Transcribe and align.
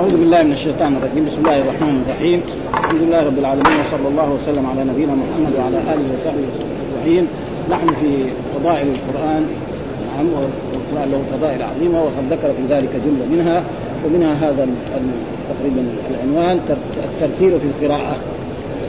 أعوذ 0.00 0.16
بالله 0.16 0.42
من 0.42 0.52
الشيطان 0.52 0.96
الرجيم. 0.96 1.24
بسم 1.28 1.40
الله 1.44 1.58
الرحمن 1.64 1.96
الرحيم. 2.04 2.40
الحمد 2.84 3.00
لله 3.04 3.20
رب 3.30 3.38
العالمين 3.38 3.76
وصلى 3.84 4.08
الله 4.12 4.28
وسلم 4.36 4.64
على 4.70 4.82
نبينا 4.90 5.14
محمد 5.22 5.52
وعلى 5.58 5.78
آله 5.92 6.06
وصحبه 6.14 6.44
أجمعين. 6.56 7.24
نحن 7.72 7.88
في 8.00 8.10
فضائل 8.54 8.88
القرآن 8.96 9.42
نعم 10.08 10.26
والقرآن 10.36 11.06
له 11.12 11.20
فضائل 11.32 11.60
عظيمة 11.70 11.98
وقد 12.06 12.24
ذكر 12.30 12.50
في 12.58 12.64
ذلك 12.74 12.92
جملة 13.04 13.26
منها 13.34 13.58
ومنها 14.04 14.34
هذا 14.44 14.64
تقريبا 15.50 15.82
العنوان 16.10 16.56
الترتيل 17.08 17.52
في 17.62 17.66
القراءة. 17.72 18.16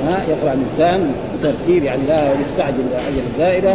ها 0.06 0.16
يقرأ 0.32 0.54
الإنسان 0.58 1.00
بترتيب 1.34 1.84
يعني 1.84 2.02
لا 2.08 2.22
يستعجل 2.42 2.86
أجل 3.10 3.26
زائدة 3.38 3.74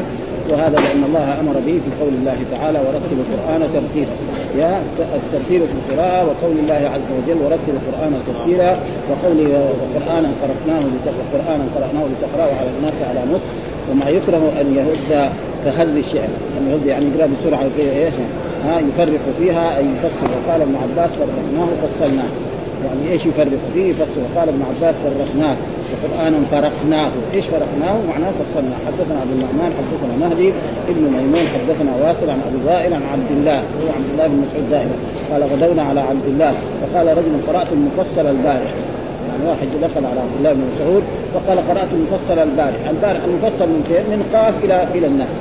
وهذا 0.51 0.77
لأن 0.85 1.03
الله 1.09 1.27
أمر 1.41 1.57
به 1.67 1.77
في 1.85 1.91
قول 2.01 2.13
الله 2.21 2.39
تعالى 2.55 2.79
ورتل 2.79 3.17
القرآن 3.25 3.61
ترتيلا. 3.75 4.15
يا 4.59 4.83
الترتيل 4.99 5.63
في 5.63 5.73
القراءة 5.73 6.25
وقول 6.25 6.57
الله 6.59 6.91
عز 6.95 7.09
وجل 7.17 7.43
ورتل 7.43 7.73
القرآن 7.77 8.13
ترتيلا 8.27 8.77
وقوله 9.11 9.71
وقرانا 9.81 10.29
قرأناه 10.43 10.83
قرانا 11.33 11.65
قرأناه 11.75 12.05
لتقرأه 12.13 12.55
على 12.61 12.71
الناس 12.79 12.95
على 13.11 13.21
نطق 13.33 13.49
وما 13.91 14.09
يكره 14.09 14.53
أن 14.61 14.77
يهد 14.77 15.31
كهد 15.65 15.97
الشعر. 15.97 16.29
أن 16.59 16.71
يهد 16.71 16.87
يعني 16.87 17.07
يقرأ 17.07 17.27
بسرعة 17.27 17.67
إيش؟ 17.79 18.15
ها 18.65 18.81
يفرق 18.81 19.21
فيها 19.39 19.79
أي 19.79 19.85
يفسر. 19.85 20.27
وقال 20.37 20.63
ابن 20.63 20.75
عباس 20.83 21.11
فرقناه 21.11 21.69
فصلناه. 21.83 22.31
يعني 22.85 23.13
إيش 23.13 23.27
يفرق 23.27 23.59
فيه؟ 23.75 23.91
يفسر. 23.91 24.21
وقال 24.35 24.49
ابن 24.49 24.63
عباس 24.63 24.95
فرقناه. 25.05 25.57
وقرانا 25.93 26.39
فرقناه 26.51 27.11
إيش 27.35 27.45
فرقناه؟ 27.47 27.97
معناه 28.09 28.31
فصلنا 28.41 28.77
حدثنا 28.87 29.23
ابو 29.23 29.33
النعمان 29.33 29.73
حدثنا 29.79 30.29
مهدي 30.29 30.53
ابن 30.89 31.03
ميمون 31.03 31.47
حدثنا 31.55 31.93
واسل 32.03 32.31
عن 32.31 32.41
أبي 32.49 32.59
وائل 32.67 32.95
عن 32.95 33.03
عبد 33.13 33.31
الله 33.31 33.59
هو 33.59 33.89
عبد 33.97 34.09
الله 34.13 34.27
بن 34.27 34.45
مسعود 34.45 34.71
دائما. 34.71 34.97
قال 35.33 35.43
غدونا 35.43 35.83
على 35.83 36.01
عبد 36.01 36.27
الله. 36.27 36.55
فقال 36.81 37.07
رجل 37.19 37.35
قرأت 37.49 37.67
المفصل 37.73 38.27
البارح. 38.27 38.73
يعني 39.29 39.43
واحد 39.49 39.69
دخل 39.83 40.07
على 40.11 40.21
عبد 40.21 40.37
الله 40.39 40.53
بن 40.53 40.63
مسعود 40.75 41.03
فقال 41.35 41.59
قرأت 41.69 41.89
المفصل 41.93 42.39
البارح. 42.39 42.89
البارح 42.91 43.21
المفصل 43.25 43.67
من 43.69 43.83
فين؟ 43.89 44.05
من 44.13 44.21
قاف 44.35 44.55
إلى 44.65 44.87
إلى 44.95 45.07
الناس. 45.07 45.37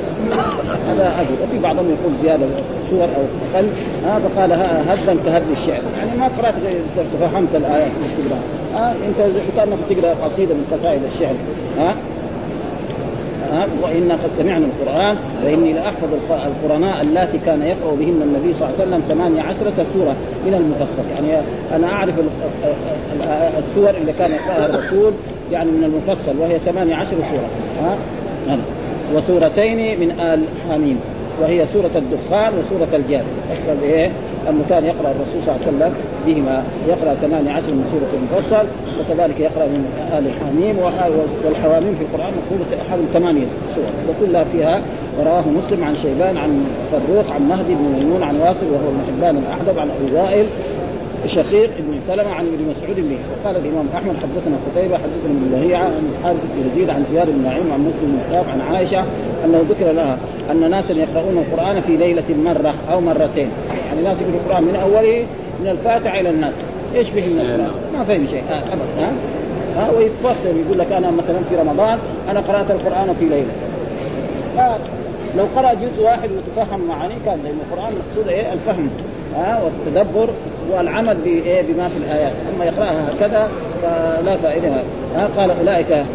هذا 0.90 1.08
أجل 1.22 1.36
وفي 1.44 1.60
بعضهم 1.60 1.86
يقول 1.96 2.14
زيادة 2.24 2.46
سور 2.90 3.10
أو 3.18 3.24
أقل. 3.46 3.68
ها 4.06 4.20
فقال 4.20 4.52
هدا 4.90 5.16
كهد 5.26 5.44
الشعر 5.52 5.84
يعني 5.98 6.20
ما 6.20 6.28
قرأت 6.38 6.56
فهمت 7.22 7.56
الآيات 7.56 7.92
ها؟ 8.76 8.96
انت 9.08 9.36
كأنك 9.58 9.78
تقرأ 9.90 10.14
قصيدة 10.26 10.54
من 10.54 10.66
قصائد 10.72 11.02
الشعر. 11.04 11.36
ها؟ 11.80 11.96
ها؟ 13.52 13.68
وإنا 13.84 14.14
قد 14.14 14.30
سمعنا 14.38 14.66
القرآن 14.66 15.18
فإني 15.44 15.74
لأحفظ 15.74 16.08
القرناء 16.30 17.02
اللاتي 17.02 17.38
كان 17.46 17.62
يقرأ 17.62 17.96
بهن 17.96 18.22
النبي 18.22 18.54
صلى 18.54 18.68
الله 18.68 18.80
عليه 18.80 18.88
وسلم 18.88 19.02
ثمانية 19.10 19.42
عشرة 19.42 19.86
سورة 19.94 20.16
من 20.46 20.54
المفصل. 20.54 21.04
يعني 21.16 21.44
أنا 21.76 21.88
أعرف 21.88 22.14
السور 23.60 23.90
اللي 23.90 24.14
كان 24.20 24.32
يقرأها 24.32 24.70
الرسول 24.70 25.14
يعني 25.52 25.72
من 25.72 25.84
المفصل 25.84 26.32
وهي 26.40 26.60
ثمانية 26.60 26.96
عشر 26.96 27.16
سورة. 27.32 27.50
ها؟ 27.82 27.98
وسورتين 29.16 30.00
من 30.00 30.12
آل 30.20 30.42
حميم 30.70 31.00
وهي 31.42 31.66
سورة 31.74 31.92
الدخان 31.96 32.54
وسورة 32.60 32.88
الجاثية 32.94 33.24
أصل 33.54 33.84
إيه؟ 33.84 34.12
أنه 34.50 34.64
كان 34.70 34.86
يقرأ 34.86 35.12
الرسول 35.12 35.42
صلى 35.46 35.56
الله 35.56 35.66
عليه 35.66 35.76
وسلم 35.76 35.94
بهما 36.28 36.64
يقرأ 36.88 37.14
18 37.14 37.74
من 37.78 37.86
سورة 37.92 38.12
المفصل 38.20 38.66
وكذلك 39.00 39.40
يقرأ 39.40 39.66
من 39.66 39.82
آل 40.18 40.26
حميم 40.40 40.76
والحواميم 41.46 41.96
في 41.96 42.02
القرآن 42.02 42.34
مقولة 42.40 42.84
حوالي 42.90 43.04
ثمانية 43.14 43.48
سور 43.76 43.86
وكلها 44.10 44.44
فيها 44.44 44.82
ورواه 45.20 45.44
مسلم 45.60 45.84
عن 45.84 45.96
شيبان 45.96 46.38
عن 46.38 46.66
فروق 46.92 47.32
عن 47.36 47.48
مهدي 47.48 47.74
بن 47.76 47.86
ميمون 48.00 48.24
عن 48.24 48.36
واصل 48.36 48.66
وهو 48.66 48.90
ابن 48.90 49.02
حبان 49.08 49.38
الأحدب 49.38 49.80
عن 49.80 49.90
أبي 49.90 50.16
وائل 50.16 50.46
شقيق 51.28 51.70
بن 51.80 52.00
سلمة 52.08 52.30
عن 52.30 52.46
ابن 52.46 52.66
مسعود 52.70 52.96
به 52.96 53.18
وقال 53.32 53.56
الإمام 53.56 53.86
أحمد 53.96 54.16
حدثنا 54.16 54.58
قتيبة 54.66 54.96
حدثنا 54.98 55.32
ابن 55.32 55.52
لهيعة 55.52 55.84
عن 55.84 56.14
حارث 56.24 56.40
بن 56.56 56.70
يزيد 56.72 56.90
عن 56.90 57.06
زياد 57.12 57.30
بن 57.30 57.44
نعيم 57.44 57.72
عن 57.74 57.80
مسلم 57.80 58.20
بن 58.32 58.36
عن 58.36 58.62
عائشة 58.74 59.04
أنه 59.46 59.66
ذكر 59.70 59.92
لها 59.92 60.18
أن 60.52 60.72
ناسا 60.72 60.94
يقرؤون 60.94 61.38
القرآن 61.38 61.82
في 61.82 61.98
ليلة 61.98 62.24
مرة 62.46 62.74
أو 62.92 63.02
مرتين. 63.02 63.50
يعني 64.04 64.26
يقرأوا 64.26 64.34
القران 64.34 64.64
من 64.64 64.76
أوله 64.76 65.26
من 65.60 65.68
الفاتحة 65.68 66.20
إلى 66.20 66.30
الناس 66.30 66.54
إيش 66.96 67.10
فهم 67.10 67.30
من 67.30 67.40
القرآن؟ 67.40 67.72
ما 67.98 68.04
فهم 68.04 68.26
شيء. 68.28 68.44
آه 68.52 68.58
ابدا 68.58 69.14
ها؟ 69.78 69.90
ويتفخر 69.98 70.56
يقول 70.66 70.80
لك 70.80 70.92
أنا 70.92 71.12
مثلا 71.12 71.40
في 71.50 71.56
رمضان 71.56 71.98
أنا 72.32 72.40
قرأت 72.40 72.72
القرآن 72.72 73.16
في 73.20 73.26
ليلة. 73.26 73.54
آه 74.60 74.78
لو 75.38 75.46
قرأ 75.56 75.74
جزء 75.74 76.04
واحد 76.04 76.30
وتفهم 76.32 76.82
معانيه 76.88 77.16
كان 77.26 77.40
لأن 77.44 77.60
القرآن 77.72 77.94
مقصود 77.94 78.28
إيه؟ 78.28 78.54
الفهم 78.54 78.90
ها؟ 79.36 79.62
والتدبر 79.64 80.30
والعمل 80.72 81.18
بايه 81.24 81.62
بما 81.62 81.90
في 81.90 81.98
الآيات. 81.98 82.32
أما 82.56 82.66
يقرأها 82.66 83.10
هكذا 83.12 83.50
فلا 83.82 84.38
فائدة. 84.38 84.68
ها؟ 85.16 85.30
قال 85.38 85.52
أولئك 85.60 86.06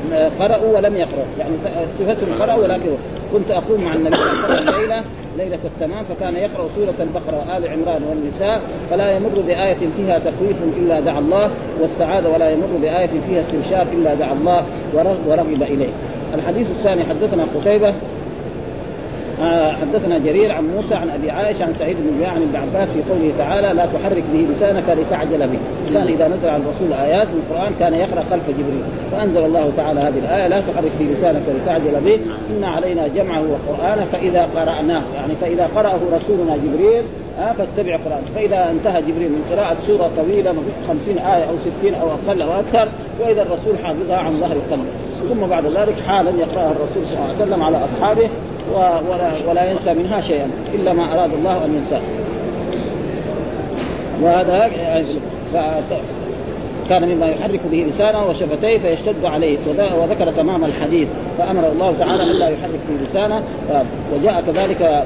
قرأوا 0.40 0.76
ولم 0.76 0.96
يقرأوا. 0.96 1.24
يعني 1.38 1.52
صفتهم 1.98 2.42
قرأوا 2.42 2.62
ولكن 2.62 2.90
كنت 3.32 3.50
أقوم 3.50 3.84
مع 3.84 3.94
النبي 3.94 4.16
صلى 4.16 4.32
الله 4.32 4.44
عليه 4.44 4.70
وسلم 4.70 4.80
ليله 4.80 5.02
ليلة 5.38 5.58
التمام 5.64 6.04
فكان 6.04 6.36
يقرأ 6.36 6.68
سورة 6.76 6.94
البقرة 7.00 7.36
وال 7.38 7.68
عمران 7.68 8.02
والنساء 8.08 8.60
فلا 8.90 9.16
يمر 9.16 9.42
بآية 9.46 9.76
فيها 9.96 10.18
تخويف 10.18 10.56
إلا 10.78 11.00
دعا 11.00 11.18
الله 11.18 11.50
واستعاذ 11.80 12.26
ولا 12.26 12.50
يمر 12.50 12.68
بآية 12.82 13.10
فيها 13.28 13.40
استبشار 13.40 13.86
إلا 13.92 14.14
دعا 14.14 14.32
الله 14.32 14.64
ورغب 15.28 15.62
إليه. 15.62 15.92
الحديث 16.34 16.70
الثاني 16.70 17.04
حدثنا 17.04 17.46
قتيبة 17.54 17.88
آه، 17.88 17.92
حدثنا 19.80 20.18
جرير 20.18 20.52
عن 20.52 20.64
موسى 20.76 20.94
عن 20.94 21.10
أبي 21.10 21.30
عائشة 21.30 21.64
عن 21.64 21.74
سعيد 21.78 21.96
بن 22.00 22.24
عن 22.24 22.42
ابن 22.42 22.56
عباس 22.56 22.88
في 22.88 23.00
قوله 23.10 23.32
تعالى 23.38 23.72
لا 23.76 23.86
تحرك 23.86 24.22
به 24.32 24.46
لسانك 24.52 24.84
لتعجل 24.88 25.38
به. 25.38 25.58
كان 25.94 26.06
إذا 26.06 26.28
نزل 26.28 26.48
على 26.48 26.62
الرسول 26.62 26.92
آيات 26.92 27.26
من 27.26 27.42
القرآن 27.42 27.72
كان 27.80 27.94
يقرأ 27.94 28.24
خلف 28.30 28.42
جبريل. 28.48 28.82
فأنزل 29.12 29.44
الله 29.44 29.72
تعالى 29.76 30.00
هذه 30.00 30.18
الآية 30.18 30.48
لا 30.48 30.60
تحرك 30.60 30.90
به 31.00 31.06
لسانك 31.06 31.42
لتعجل 31.48 32.00
به. 32.04 32.18
إن 32.50 32.64
علينا 32.64 33.08
جمعه 33.08 33.42
وقرآنه 33.52 34.06
فإذا 34.12 34.48
قرأناه. 34.56 35.02
يعني 35.16 35.34
فإذا 35.40 35.68
قرأه 35.76 36.00
رسولنا 36.16 36.56
جبريل 36.56 37.02
آه 37.38 37.52
فاتبع 37.52 37.96
قرآن 37.96 38.22
فإذا 38.34 38.70
انتهى 38.70 39.02
جبريل 39.02 39.28
من 39.28 39.44
قراءة 39.50 39.76
سورة 39.86 40.10
طويلة 40.16 40.54
خمسين 40.88 41.18
آية 41.18 41.44
أو 41.44 41.56
ستين 41.58 41.94
أو 41.94 42.08
أقل 42.08 42.42
أو 42.42 42.60
أكثر 42.60 42.88
وإذا 43.20 43.42
الرسول 43.42 43.74
حافظها 43.84 44.16
عن 44.16 44.40
ظهر 44.40 44.56
القلب. 44.56 44.86
ثم 45.28 45.46
بعد 45.46 45.66
ذلك 45.66 45.94
حالا 46.06 46.30
يقرأها 46.30 46.72
الرسول 46.72 47.06
صلى 47.06 47.18
الله 47.18 47.34
عليه 47.34 47.42
وسلم 47.42 47.62
على 47.62 47.80
أصحابه. 47.84 48.28
ولا, 48.74 49.32
ولا 49.48 49.70
ينسى 49.70 49.94
منها 49.94 50.20
شيئا 50.20 50.50
إلا 50.74 50.92
ما 50.92 51.14
أراد 51.14 51.30
الله 51.34 51.64
أن 51.64 51.74
ينساه. 51.74 52.00
وهذا 54.22 54.70
كان 56.88 57.08
مما 57.08 57.26
يحرك 57.26 57.60
به 57.70 57.86
لسانه 57.90 58.26
وشفتيه 58.26 58.78
فيشتد 58.78 59.24
عليه 59.24 59.58
وذكر 60.02 60.32
تمام 60.32 60.64
الحديث 60.64 61.08
فأمر 61.38 61.68
الله 61.72 61.94
تعالى 61.98 62.22
الا 62.22 62.48
يحرك 62.48 62.80
به 62.88 63.04
لسانه 63.04 63.42
وجاء 64.14 64.44
كذلك 64.46 65.04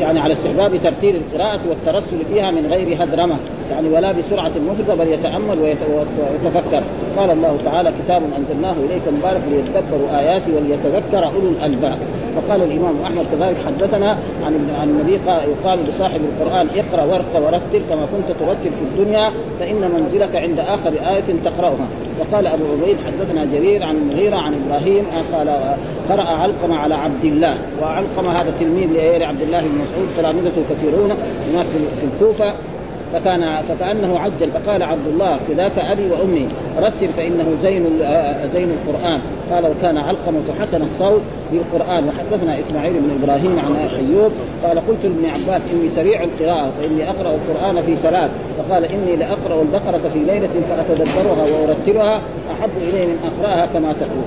يعني 0.00 0.20
على 0.20 0.32
استحباب 0.32 0.80
ترتيل 0.84 1.16
القراءة 1.16 1.60
والترسل 1.68 2.16
فيها 2.32 2.50
من 2.50 2.66
غير 2.70 3.04
هدرمة 3.04 3.36
يعني 3.70 3.88
ولا 3.88 4.12
بسرعة 4.12 4.52
مفرطة 4.68 4.94
بل 4.94 5.08
يتأمل 5.08 5.58
ويتفكر. 5.62 6.82
قال 7.16 7.30
الله 7.30 7.58
تعالى 7.64 7.92
كتاب 8.04 8.22
أنزلناه 8.38 8.72
إليك 8.72 9.02
مبارك 9.18 9.40
ليتدبروا 9.50 10.18
آياته 10.18 10.52
وليتذكر 10.56 11.24
أولو 11.24 11.48
الألباب. 11.48 11.98
وقال 12.36 12.62
الإمام 12.62 12.94
أحمد 13.04 13.24
كذلك 13.32 13.56
حدثنا 13.66 14.10
عن 14.46 14.70
عن 14.80 14.88
النبي 14.88 15.18
يقال 15.26 15.78
لصاحب 15.88 16.20
القرآن 16.20 16.66
اقرأ 16.76 17.04
وارق 17.04 17.32
ورتل 17.34 17.82
كما 17.90 18.06
كنت 18.12 18.36
ترتل 18.40 18.70
في 18.78 18.82
الدنيا 18.82 19.30
فإن 19.60 19.90
منزلك 19.96 20.36
عند 20.36 20.58
آخر 20.58 20.92
آية 21.14 21.34
تقرأها. 21.44 21.86
وقال 22.20 22.46
أبو 22.46 22.64
عبيد 22.72 22.96
حدثنا 23.06 23.44
جرير 23.44 23.84
عن 23.84 23.96
المغيره 23.96 24.36
عن 24.36 24.54
إبراهيم 24.54 25.04
قال 25.32 25.48
قرأ 26.10 26.22
علقمه 26.22 26.76
على 26.76 26.94
عبد 26.94 27.24
الله. 27.24 27.54
وعلقمه 27.82 28.32
هذا 28.40 28.52
تلميذ 28.60 29.18
لعبد 29.18 29.42
الله 29.42 29.60
بن 29.60 29.78
مسعود 29.84 30.08
تلامذته 30.18 30.62
كثيرون 30.70 31.10
هناك 31.52 31.66
في 32.00 32.06
الكوفة. 32.14 32.52
فكان 33.12 33.62
فكأنه 33.68 34.18
عجل 34.18 34.50
فقال 34.50 34.82
عبد 34.82 35.06
الله 35.06 35.38
فداك 35.48 35.78
أبي 35.78 36.10
وأمي 36.10 36.48
رتل 36.78 37.08
فإنه 37.16 37.46
زين 37.62 37.84
زين 38.54 38.68
القرآن. 38.70 39.20
قال 39.52 39.64
وكان 39.66 39.98
علقمة 39.98 40.42
حسن 40.60 40.82
الصوت 40.82 41.20
بالقران 41.52 42.08
وحدثنا 42.08 42.60
إسماعيل 42.60 42.92
بن 42.92 43.10
إبراهيم 43.22 43.58
عن 43.58 43.76
أيوب 43.76 44.32
قال 44.64 44.78
قلت 44.88 44.98
لابن 45.04 45.26
عباس 45.26 45.62
إني 45.72 45.88
سريع 45.88 46.24
القراءة 46.24 46.70
فإني 46.80 47.10
أقرأ 47.10 47.34
القرآن 47.34 47.82
في 47.86 47.94
ثلاث 47.94 48.30
فقال 48.58 48.84
إني 48.84 49.16
لأقرأ 49.16 49.62
البقرة 49.62 50.10
في 50.12 50.18
ليلة 50.18 50.48
فأتدبرها 50.68 51.44
وارتلها 51.52 52.20
أحب 52.52 52.70
الي 52.76 53.06
من 53.06 53.18
أقرأها 53.28 53.66
كما 53.66 53.92
تقول. 54.00 54.26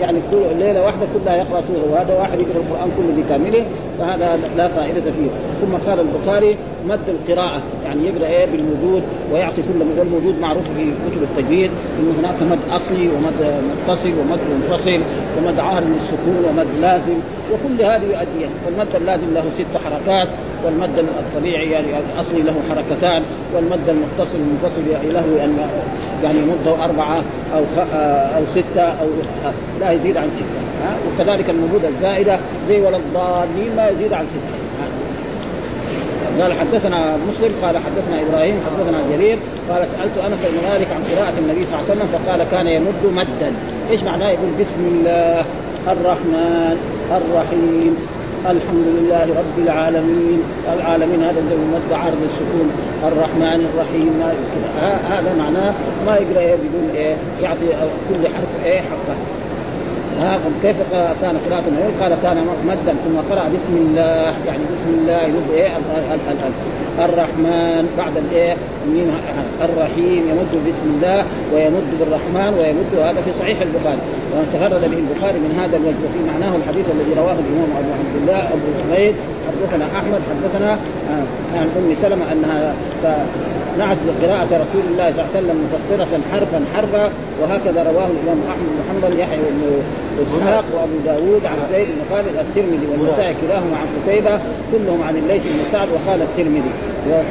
يعني 0.00 0.18
كل 0.30 0.64
ليلة 0.64 0.82
واحدة 0.82 1.06
كلها 1.14 1.36
يقرأ 1.36 1.62
سورة 1.68 1.92
وهذا 1.92 2.14
واحد 2.18 2.40
يقرأ 2.40 2.60
القرآن 2.60 2.90
كله 2.96 3.22
بكامله 3.22 3.64
فهذا 3.98 4.38
لا 4.56 4.68
فائدة 4.68 5.00
فيه. 5.00 5.30
ثم 5.60 5.90
قال 5.90 6.00
البخاري 6.00 6.56
مد 6.88 7.08
القراءة. 7.08 7.60
يعني 7.84 8.06
يقرأ 8.06 8.19
إيه 8.22 8.46
بالوجود 8.46 9.02
ويعطي 9.32 9.62
كل 9.62 9.98
والوجود 9.98 10.40
معروف 10.40 10.64
في 10.76 10.92
كتب 11.10 11.22
التجويد 11.22 11.70
إنه 11.98 12.14
هناك 12.20 12.42
مد 12.42 12.58
أصلي 12.76 13.08
ومد 13.08 13.62
متصل 13.70 14.12
ومد 14.20 14.40
منفصل 14.50 15.00
ومد 15.38 15.58
عهد 15.58 15.82
من 15.82 15.98
السكون 16.02 16.44
ومد 16.48 16.66
لازم 16.80 17.18
وكل 17.52 17.84
هذه 17.84 18.02
يؤدي 18.02 18.52
فالمد 18.64 18.96
اللازم 18.96 19.34
له 19.34 19.44
ست 19.54 19.76
حركات 19.84 20.28
والمد 20.64 20.98
الطبيعي 20.98 21.70
يعني 21.70 21.86
الأصلي 22.14 22.42
له 22.42 22.54
حركتان 22.70 23.22
والمد 23.54 23.88
المتصل 23.88 24.38
المنفصل 24.38 24.80
يعني 24.92 25.10
له 25.10 25.44
أن 25.44 25.58
يعني 26.24 26.38
مدة 26.38 26.84
أربعة 26.84 27.22
أو 27.54 27.62
أو 28.36 28.46
ستة 28.46 28.82
أو 28.82 29.06
لا 29.80 29.92
يزيد 29.92 30.16
عن 30.16 30.30
ستة. 30.30 30.60
وكذلك 31.08 31.50
المدود 31.50 31.84
الزائدة 31.84 32.38
زي 32.68 32.80
ولا 32.80 32.96
الضالين 32.96 33.76
ما 33.76 33.88
يزيد 33.88 34.12
عن 34.12 34.26
ستة. 34.26 34.59
قال 36.40 36.52
حدثنا 36.52 37.16
مسلم 37.28 37.52
قال 37.62 37.76
حدثنا 37.76 38.16
إبراهيم 38.28 38.56
حدثنا 38.66 38.98
جرير 39.10 39.38
قال 39.70 39.88
سألت 39.88 40.16
أنس 40.26 40.40
بن 40.50 40.68
مالك 40.70 40.88
عن 40.96 41.02
قراءة 41.10 41.34
النبي 41.38 41.66
صلى 41.66 41.74
الله 41.74 41.84
عليه 41.90 41.92
وسلم 41.92 42.08
فقال 42.14 42.40
كان 42.50 42.66
يمد 42.66 43.04
مدا. 43.14 43.52
إيش 43.90 44.02
معناه؟ 44.02 44.28
يقول 44.28 44.50
بسم 44.60 44.80
الله 44.92 45.44
الرحمن 45.88 46.76
الرحيم. 47.18 47.96
الحمد 48.54 48.86
لله 48.96 49.26
رب 49.40 49.56
العالمين. 49.66 50.42
العالمين 50.76 51.22
هذا 51.22 51.40
زي 51.50 51.56
مد 51.74 51.92
عارض 51.92 52.22
السكون. 52.30 52.68
الرحمن 53.04 53.60
الرحيم. 53.68 54.22
هذا 55.10 55.34
معناه 55.38 55.72
ما 56.06 56.16
يقرا 56.16 56.42
يقول 56.42 56.86
إيه؟ 56.94 57.16
يعطي 57.42 57.66
كل 58.08 58.22
حرف 58.34 58.52
إيه؟ 58.64 58.80
حقه. 58.80 59.16
ها 60.20 60.38
كيف 60.62 60.76
كان 61.20 61.36
قراءة 61.46 61.64
النبي 61.68 61.92
قال 62.00 62.12
كان 62.22 62.36
مدا 62.66 62.94
ثم 63.04 63.16
قرأ 63.30 63.44
بسم 63.54 63.74
الله 63.76 64.34
يعني 64.46 64.64
بسم 64.74 64.90
الله 64.98 65.22
يمد 65.22 65.50
إيه؟ 65.52 65.68
الرحمن 66.98 67.84
بعد 67.98 68.16
الايه 68.16 68.56
الرحيم 69.64 70.22
يمد 70.30 70.54
بسم 70.68 70.86
الله 70.96 71.24
ويمد 71.54 71.90
بالرحمن 72.00 72.52
ويمد 72.58 73.08
هذا 73.08 73.20
في 73.24 73.32
صحيح 73.40 73.58
البخاري. 73.60 74.00
وتفرد 74.34 74.80
به 74.90 74.98
البخاري 75.04 75.38
من 75.38 75.52
هذا 75.60 75.76
الوجه 75.76 76.00
وفي 76.06 76.20
معناه 76.32 76.56
الحديث 76.56 76.86
الذي 76.94 77.12
رواه 77.20 77.36
الإمام 77.44 77.70
أبو 77.80 77.90
عبد 78.00 78.14
الله 78.20 78.40
أبو 78.54 78.68
حميد 78.80 79.14
حدثنا 79.48 79.84
أحمد 79.98 80.20
حدثنا 80.30 80.72
آه، 80.72 81.58
عن 81.58 81.68
أم 81.76 81.94
سلمة 82.02 82.24
أنها 82.32 82.74
نعت 83.78 83.96
بقراءة 84.08 84.50
رسول 84.64 84.84
الله 84.90 85.06
صلى 85.12 85.20
الله 85.20 85.30
عليه 85.34 85.38
وسلم 85.40 85.56
مفسرة 85.66 86.12
حرفا 86.32 86.60
حرفا 86.74 87.10
وهكذا 87.40 87.80
رواه 87.90 88.08
الإمام 88.14 88.38
أحمد 88.52 88.68
بن 88.74 88.80
حنبل 88.88 89.20
يحيى 89.20 89.38
بن 89.38 89.62
إسحاق 90.22 90.64
وأبو 90.74 90.96
داود 91.06 91.42
عن 91.46 91.58
زيد 91.72 91.88
بن 91.94 92.02
خالد 92.10 92.34
الترمذي 92.44 92.86
والنسائي 92.90 93.34
كلاهما 93.42 93.76
عن 93.80 93.86
قتيبة 93.96 94.34
كلهم 94.72 95.02
عن 95.08 95.16
الليث 95.16 95.42
بن 95.42 95.60
سعد 95.72 95.88
وقال 95.88 96.22
الترمذي. 96.22 96.72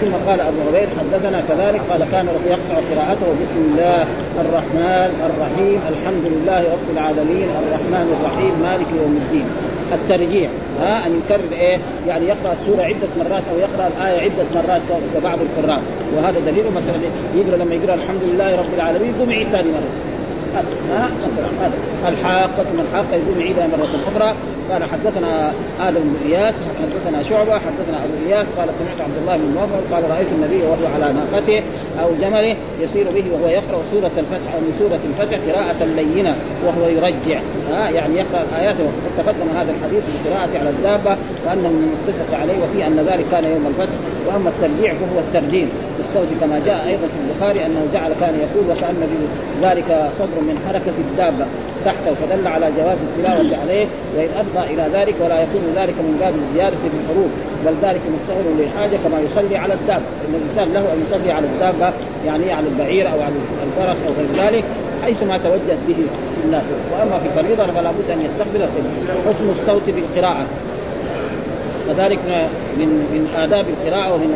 ثم 0.01 0.13
قال 0.27 0.39
أبو 0.41 0.57
عبيد 0.67 0.89
حدثنا 0.99 1.43
كذلك 1.49 1.81
قال 1.89 2.01
كان 2.11 2.25
يقطع 2.53 2.77
قراءته 2.89 3.27
بسم 3.41 3.59
الله 3.71 4.05
الرحمن 4.43 5.11
الرحيم 5.29 5.79
الحمد 5.93 6.25
لله 6.33 6.61
رب 6.75 6.87
العالمين 6.95 7.49
الرحمن 7.61 8.07
الرحيم 8.15 8.53
مالك 8.67 8.89
يوم 9.01 9.21
الدين. 9.23 9.45
الترجيع. 9.93 10.49
ها 10.81 11.07
أن 11.07 11.21
يكرر 11.25 11.51
إيه؟ 11.51 11.77
يعني 12.07 12.25
يقرأ 12.25 12.53
السورة 12.61 12.83
عدة 12.83 13.07
مرات 13.19 13.43
أو 13.51 13.59
يقرأ 13.59 13.87
الآية 13.87 14.21
عدة 14.21 14.45
مرات 14.55 14.81
كبعض 15.15 15.39
القراء 15.41 15.81
وهذا 16.17 16.39
دليل 16.39 16.65
مثلا 16.75 16.95
يقرأ 17.35 17.57
لما 17.57 17.75
يقرأ 17.75 17.93
الحمد 17.93 18.21
لله 18.23 18.55
رب 18.55 18.73
العالمين 18.75 19.13
يقوم 19.15 19.31
يعيد 19.31 19.47
ثاني 19.47 19.69
مرة. 19.69 20.18
ها 20.91 21.09
الحاقة 22.09 22.65
من 22.73 22.85
الحاقة 22.85 23.15
يقوم 23.15 23.41
يعيدها 23.41 23.67
مرة 23.67 23.93
أخرى. 24.07 24.35
قال 24.71 24.83
حدثنا 24.83 25.51
آدم 25.81 25.99
بن 25.99 26.31
إياس 26.31 26.55
حدثنا 26.81 27.23
شعبة 27.23 27.53
حدثنا 27.53 27.97
أبو 28.05 28.13
إياس 28.27 28.47
قال 28.57 28.69
سمعت 28.79 28.99
عبد 29.01 29.17
الله 29.21 29.37
بن 29.37 29.55
مغفر 29.55 29.81
قال 29.93 30.03
رأيت 30.11 30.27
النبي 30.37 30.61
وهو 30.63 30.85
على 30.95 31.13
ناقته 31.13 31.63
أو 32.01 32.09
جمله 32.21 32.55
يسير 32.81 33.05
به 33.15 33.25
وهو 33.33 33.47
يقرأ 33.47 33.79
سورة 33.91 34.11
الفتح 34.23 34.49
أو 34.55 34.59
من 34.59 34.73
سورة 34.79 34.99
الفتح 35.09 35.37
قراءة 35.47 35.81
لينة 35.99 36.35
وهو 36.65 36.89
يرجع. 36.89 37.39
ها 37.71 37.89
يعني 37.89 38.15
يقرأ 38.15 38.41
الآيات 38.49 38.75
وقد 38.79 39.25
تقدم 39.25 39.49
هذا 39.57 39.71
الحديث 39.75 40.03
بالقراءة 40.09 40.53
على 40.59 40.69
الدابة 40.69 41.17
وأنه 41.45 41.69
من 41.69 41.83
المتفق 41.87 42.29
عليه 42.41 42.57
وفي 42.63 42.87
أن 42.87 42.97
ذلك 43.09 43.25
كان 43.31 43.43
يوم 43.43 43.65
الفتح. 43.67 43.97
وأما 44.29 44.49
الترجيع 44.49 44.93
فهو 44.93 45.19
الترديد 45.19 45.67
بالصوت 45.97 46.27
كما 46.41 46.61
جاء 46.65 46.87
أيضا 46.87 47.07
في 47.07 47.19
البخاري 47.23 47.65
أنه 47.65 47.81
جعل 47.93 48.11
كان 48.21 48.35
يقول 48.45 48.65
وكأن 48.71 49.01
ذلك 49.61 50.09
صدر 50.19 50.39
من 50.49 50.55
حركة 50.67 50.97
الدابة 51.05 51.45
تحته 51.85 52.13
فدل 52.21 52.47
على 52.47 52.71
جواز 52.77 52.97
التلاوة 53.07 53.61
عليه 53.61 53.85
وإن 54.17 54.29
أفضى 54.41 54.73
إلى 54.73 54.85
ذلك 54.93 55.15
ولا 55.23 55.41
يكون 55.43 55.63
ذلك 55.75 55.93
من 56.07 56.17
باب 56.21 56.33
الزيادة 56.43 56.75
في 56.81 56.87
الحروف 56.99 57.31
بل 57.65 57.75
ذلك 57.87 58.01
مفتقر 58.15 58.45
للحاجة 58.59 58.97
كما 59.03 59.19
يصلي 59.25 59.57
على 59.57 59.73
الدابة. 59.73 60.07
إن 60.27 60.33
الإنسان 60.39 60.73
له 60.73 60.93
أن 60.93 61.03
يصلي 61.05 61.31
على 61.31 61.47
الدابة 61.47 61.93
يعني 62.25 62.51
على 62.53 62.67
البعير 62.67 63.05
أو 63.11 63.21
على 63.21 63.35
الفرس 63.67 63.97
أو 64.07 64.11
غير 64.19 64.29
ذلك 64.45 64.63
حيثما 65.03 65.37
توجهت 65.37 65.81
به 65.87 65.95
الناس. 66.45 66.63
وأما 66.91 67.19
في 67.19 67.29
فريضة 67.35 67.65
فلا 67.73 67.91
بد 67.91 68.09
أن 68.11 68.21
يستقبل 68.21 68.61
حسن 69.27 69.49
الصوت 69.49 69.85
بالقراءه 69.87 70.45
وذلك 71.89 72.19
من 72.79 72.89
من 73.13 73.23
آداب 73.43 73.65
القراءة 73.69 74.13
ومن 74.13 74.31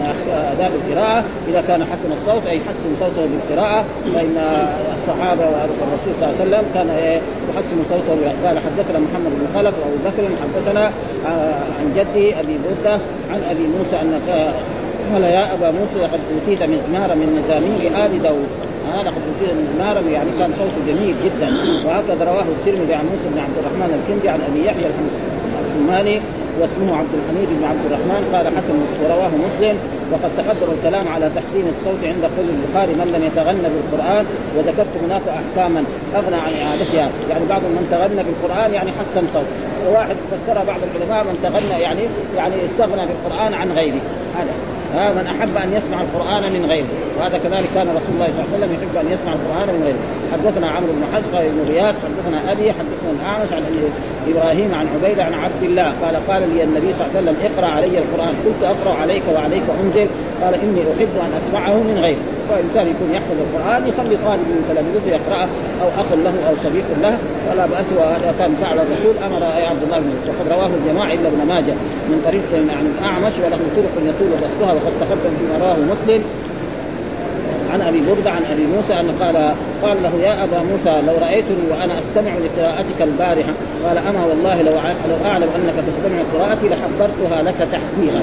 آداب 0.53 0.71
القراءة 0.79 1.23
إذا 1.49 1.61
كان 1.67 1.81
حسن 1.83 2.11
الصوت 2.17 2.47
أي 2.47 2.59
حسن 2.69 2.89
صوته 2.99 3.25
بالقراءة 3.31 3.85
فإن 4.13 4.37
الصحابة 4.95 5.45
والرسول 5.53 6.13
صلى 6.19 6.29
الله 6.29 6.39
عليه 6.39 6.45
وسلم 6.45 6.65
كان 6.73 6.89
يحسن 7.49 7.77
صوته 7.89 8.13
قال 8.45 8.55
حدثنا 8.65 8.99
محمد 8.99 9.31
بن 9.39 9.45
خلف 9.55 9.73
وأبو 9.79 9.99
بكر 10.05 10.23
حدثنا 10.43 10.91
عن 11.79 11.87
جده 11.95 12.39
أبي 12.39 12.55
بردة 12.65 12.93
عن 13.33 13.39
أبي 13.51 13.65
موسى 13.77 13.95
أن 14.01 14.19
قال 15.13 15.23
يا 15.23 15.53
أبا 15.53 15.71
موسى 15.71 15.97
لقد 16.03 16.19
أوتيت 16.33 16.63
مزمارا 16.63 17.15
من 17.15 17.29
مزامير 17.39 18.05
آل 18.05 18.23
داود. 18.23 18.51
هذا 18.93 19.09
قد 19.15 19.23
أوتيت 19.29 19.55
مزمارا 19.63 20.01
يعني 20.15 20.29
كان 20.39 20.51
صوته 20.59 20.79
جميل 20.87 21.15
جدا. 21.25 21.49
وهكذا 21.85 22.23
رواه 22.31 22.47
الترمذي 22.55 22.93
عن 22.93 23.05
موسى 23.11 23.27
بن 23.33 23.39
عبد 23.39 23.57
الرحمن 23.61 23.89
الكندي 23.99 24.29
عن 24.29 24.39
أبي 24.49 24.65
يحيى 24.65 24.85
الحماني 25.73 26.21
واسمه 26.59 26.97
عبد 26.97 27.13
الحميد 27.19 27.49
بن 27.57 27.63
عبد 27.71 27.85
الرحمن 27.85 28.21
قال 28.33 28.45
حسن 28.57 28.77
ورواه 29.03 29.33
مسلم 29.45 29.75
وقد 30.11 30.31
تقدم 30.37 30.71
الكلام 30.77 31.07
على 31.07 31.29
تحسين 31.35 31.65
الصوت 31.75 32.01
عند 32.03 32.23
قول 32.35 32.47
البخاري 32.55 32.93
من 32.93 33.07
لم 33.15 33.23
يتغنى 33.29 33.67
بالقرآن 33.73 34.25
وذكرت 34.55 34.93
هناك 35.03 35.21
أحكاما 35.39 35.83
أغنى 36.15 36.35
عن 36.35 36.53
إعادتها. 36.63 37.09
يعني 37.29 37.45
بعض 37.49 37.61
من 37.61 37.87
تغنى 37.91 38.23
بالقرآن 38.27 38.73
يعني 38.73 38.91
حسن 38.99 39.23
صوت. 39.33 39.49
وواحد 39.87 40.15
فسرها 40.31 40.63
بعض 40.63 40.79
العلماء 40.87 41.23
من 41.23 41.35
تغنى 41.43 41.81
يعني 41.81 42.01
يعني 42.37 42.55
استغنى 42.65 43.03
بالقرآن 43.09 43.53
عن 43.53 43.71
غيره. 43.71 44.01
هذا. 44.37 44.72
ها 44.95 45.05
من 45.17 45.25
أحب 45.33 45.57
أن 45.63 45.69
يسمع 45.77 45.97
القرآن 46.01 46.43
من 46.55 46.65
غيره. 46.71 46.91
وهذا 47.17 47.37
كذلك 47.37 47.69
كان 47.75 47.87
رسول 47.97 48.13
الله 48.15 48.29
صلى 48.33 48.39
الله 48.39 48.47
عليه 48.49 48.57
وسلم 48.57 48.71
يحب 48.77 48.95
أن 49.03 49.07
يسمع 49.13 49.31
القرآن 49.39 49.67
من 49.75 49.81
غيره. 49.87 50.01
حدثنا 50.33 50.67
عمرو 50.75 50.91
بن 50.97 51.03
حفص 51.13 51.27
قال 51.33 51.45
ابن 51.45 51.59
غياث 51.71 51.95
حدثنا 52.05 52.51
أبي 52.51 52.67
حدثنا 52.79 53.11
الأعمش 53.17 53.49
عن 53.57 53.63
إبراهيم 54.31 54.69
عن 54.79 54.85
عبيده 54.93 55.23
عن 55.23 55.33
عبد 55.33 55.63
الله. 55.69 55.89
قال 56.03 56.15
قال 56.29 56.41
لي 56.53 56.63
النبي 56.63 56.89
صلى 56.93 57.01
الله 57.01 57.11
عليه 57.11 57.19
وسلم 57.19 57.35
اقرأ 57.47 57.69
علي 57.77 57.95
القرآن. 58.03 58.33
قلت 58.45 58.61
أقرأ 58.73 58.93
عليك 59.01 59.25
وعليك 59.35 59.67
انزل 59.83 60.07
قال 60.43 60.53
إني 60.53 60.81
أحب 60.93 61.13
أن 61.25 61.31
أسمعه 61.41 61.73
من 61.89 61.97
غيره. 62.05 62.25
فالإنسان 62.49 62.85
يكون 62.93 63.09
يحفظ 63.17 63.37
القرآن 63.45 63.81
يخلي 63.91 64.15
طالب 64.25 64.47
من 64.53 64.61
تلاميذه 64.69 65.07
يقرأه 65.17 65.47
أو 65.81 65.87
أخ 66.01 66.09
له 66.25 66.35
أو 66.49 66.53
صديق 66.65 66.87
له. 67.03 67.17
ولا 67.49 67.65
بأس 67.65 67.87
وهذا 67.97 68.29
كان 68.39 68.51
فعل 68.61 68.77
الرسول 68.85 69.15
أمر 69.27 69.41
يا 69.63 69.67
عبد 69.73 69.83
الله 69.83 69.99
بن 69.99 70.09
وقد 70.29 70.45
رواه 70.55 70.71
الجماعة 70.79 71.13
إلا 71.17 71.27
ابن 71.31 71.41
ماجه 71.53 71.75
من 72.09 72.17
طريق 72.27 72.47
عن 72.77 72.85
الاعمش 72.93 73.35
وله 73.43 73.61
طرق 73.77 73.95
يطول 74.09 74.31
بسطها 74.43 74.71
وقد 74.77 74.93
تقدم 75.01 75.33
فيما 75.39 75.55
رواه 75.63 75.77
مسلم. 75.93 76.21
عن 77.73 77.81
أبي 77.81 78.01
بردة 78.09 78.31
عن 78.31 78.41
أبي 78.53 78.65
موسى 78.75 78.93
أن 78.93 79.11
قال 79.21 79.35
قال 79.83 80.03
له 80.03 80.13
يا 80.23 80.43
أبا 80.43 80.57
موسى 80.71 81.01
لو 81.07 81.13
رأيتني 81.21 81.63
وأنا 81.71 81.99
أستمع 81.99 82.31
لقراءتك 82.31 83.01
البارحه 83.01 83.53
قال 83.87 83.97
أما 83.97 84.25
والله 84.25 84.61
لو 84.61 84.71
لو 85.09 85.29
أعلم 85.29 85.47
أنك 85.55 85.73
تستمع 85.87 86.19
قراءتي 86.33 86.65
لحبرتها 86.69 87.43
لك 87.43 87.55
تحبيرا 87.71 88.21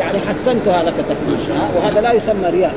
يعني 0.00 0.18
حسنتها 0.28 0.82
لك 0.82 0.94
تحسينا 1.08 1.68
وهذا 1.76 2.00
لا 2.00 2.12
يسمى 2.12 2.50
رياء 2.50 2.74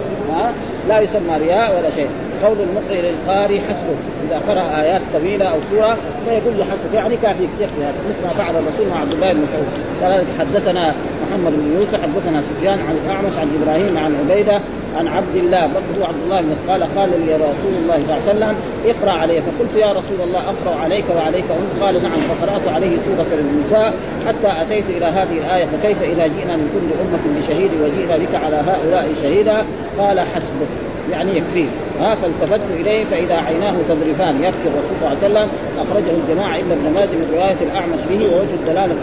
لا 0.89 1.00
يسمى 1.00 1.38
رياء 1.38 1.77
ولا 1.77 1.89
شيء. 1.96 2.08
قول 2.44 2.58
المقرئ 2.68 3.01
للقارئ 3.01 3.60
حسبه. 3.60 3.96
إذا 4.27 4.42
قرأ 4.50 4.82
آيات 4.82 5.01
طويلة 5.13 5.46
أو 5.46 5.58
سورة 5.72 5.98
فيقول 6.25 6.54
له 6.58 6.65
يعني 6.94 7.15
كافي 7.22 7.44
يكفي 7.44 7.82
هذا. 7.84 8.00
مثل 8.10 8.22
ما 8.27 8.44
فعل 8.44 8.56
الرسول 8.56 8.88
مع 8.92 9.00
عبد 9.01 9.13
الله 9.13 9.34
بن 9.34 9.39
مسعود. 9.42 9.68
قال 10.04 10.24
حدثنا 10.39 10.94
محمد 11.24 11.51
بن 11.51 11.80
يوسف 11.80 12.01
حدثنا 12.04 12.42
سفيان 12.42 12.80
عن 12.80 12.96
الأعمش 13.06 13.38
عن 13.38 13.48
إبراهيم 13.62 13.98
عن 13.98 14.15
عبيدة 14.22 14.60
عن 14.98 15.08
عبد 15.08 15.36
الله. 15.36 15.62
برضه 15.68 16.08
عبد 16.08 16.22
الله 16.24 16.42
بن 16.42 16.56
قال 16.70 16.84
قال 16.98 17.10
لي 17.25 17.36
رسول 17.36 17.74
الله 17.82 17.98
صلى 18.08 18.18
الله 18.18 18.22
عليه 18.27 18.32
وسلم 18.36 18.56
اقرأ 18.86 19.12
علي. 19.12 19.42
فقلت 19.42 19.74
يا 19.86 19.92
رسول 19.92 20.20
الله 20.27 20.39
أقرأ 20.39 20.75
عليك 20.84 21.06
وعليك. 21.18 21.46
انت 21.62 21.84
قال 21.84 22.04
نعم. 22.04 22.18
فقرأت 22.18 22.68
عليه 22.75 22.98
سورة 23.06 23.39
النساء 23.39 23.94
حتى 24.27 24.62
أتيت 24.62 24.86
إلى 24.98 25.06
هذه 25.06 25.38
الآية. 25.46 25.65
فكيف 25.65 26.01
إذا 26.01 26.27
جئنا 26.27 26.56
من 26.56 26.68
كل 26.74 26.88
أمة 27.04 27.39
بشهيد 27.39 27.72
وجئنا 27.82 28.18
بك 28.18 28.36
على 28.46 28.56
هؤلاء 28.56 29.13
شهيدا؟ 29.22 29.65
قال 30.00 30.20
حسبك. 30.20 30.85
يعني 31.12 31.38
يكفيه. 31.38 31.68
ها 32.02 32.16
فالتفت 32.16 32.62
إليه 32.80 33.06
فإذا 33.06 33.36
عيناه 33.36 33.74
تذرفان 33.90 34.44
يكفي 34.44 34.68
الرسول 34.68 34.96
صلى 35.00 35.08
الله 35.08 35.24
عليه 35.24 35.28
وسلم 35.28 35.48
أخرجه 35.84 36.12
الجماعة 36.22 36.56
إلا 36.56 36.74
ابن 36.74 36.94
ماجه 36.96 37.16
من 37.22 37.28
رواية 37.34 37.60
الأعمش 37.62 38.02
به 38.10 38.22
ووجه 38.26 38.54
الدلالة 38.54 38.96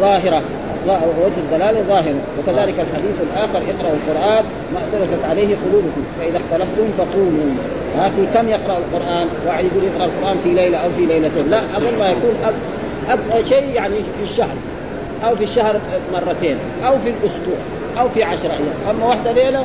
ظاهرة. 0.00 0.42
وجه 1.24 1.40
الدلالة 1.44 1.80
ظاهر 1.88 2.14
وكذلك 2.38 2.74
الحديث 2.84 3.16
الآخر 3.26 3.58
اقرأوا 3.72 3.96
القرآن 4.00 4.44
ما 4.74 4.78
اعترفت 4.80 5.24
عليه 5.30 5.56
قلوبكم. 5.64 6.02
فإذا 6.18 6.38
اختلفتم 6.42 6.86
فقوموا 6.98 7.50
ها 7.96 8.08
في 8.08 8.26
كم 8.34 8.48
يقرأ 8.48 8.78
القرآن؟ 8.78 9.26
واحد 9.46 9.64
يقول 9.64 9.84
يقرأ 9.84 10.04
القرآن 10.04 10.36
في 10.44 10.50
ليلة 10.54 10.78
أو 10.78 10.90
في 10.96 11.06
ليلتين، 11.06 11.50
لا 11.50 11.58
أظن 11.76 11.98
ما 11.98 12.08
يكون 12.08 12.34
أب, 12.44 12.54
أب 13.10 13.44
شيء 13.44 13.70
يعني 13.74 13.96
في 13.96 14.22
الشهر 14.30 14.56
أو 15.24 15.36
في 15.36 15.44
الشهر 15.44 15.80
مرتين 16.12 16.56
أو 16.86 16.98
في 16.98 17.08
الأسبوع 17.08 17.56
أو 18.00 18.08
في 18.08 18.22
عشر 18.22 18.50
أيام. 18.50 18.96
أما 18.96 19.06
واحدة 19.06 19.32
ليلة 19.32 19.64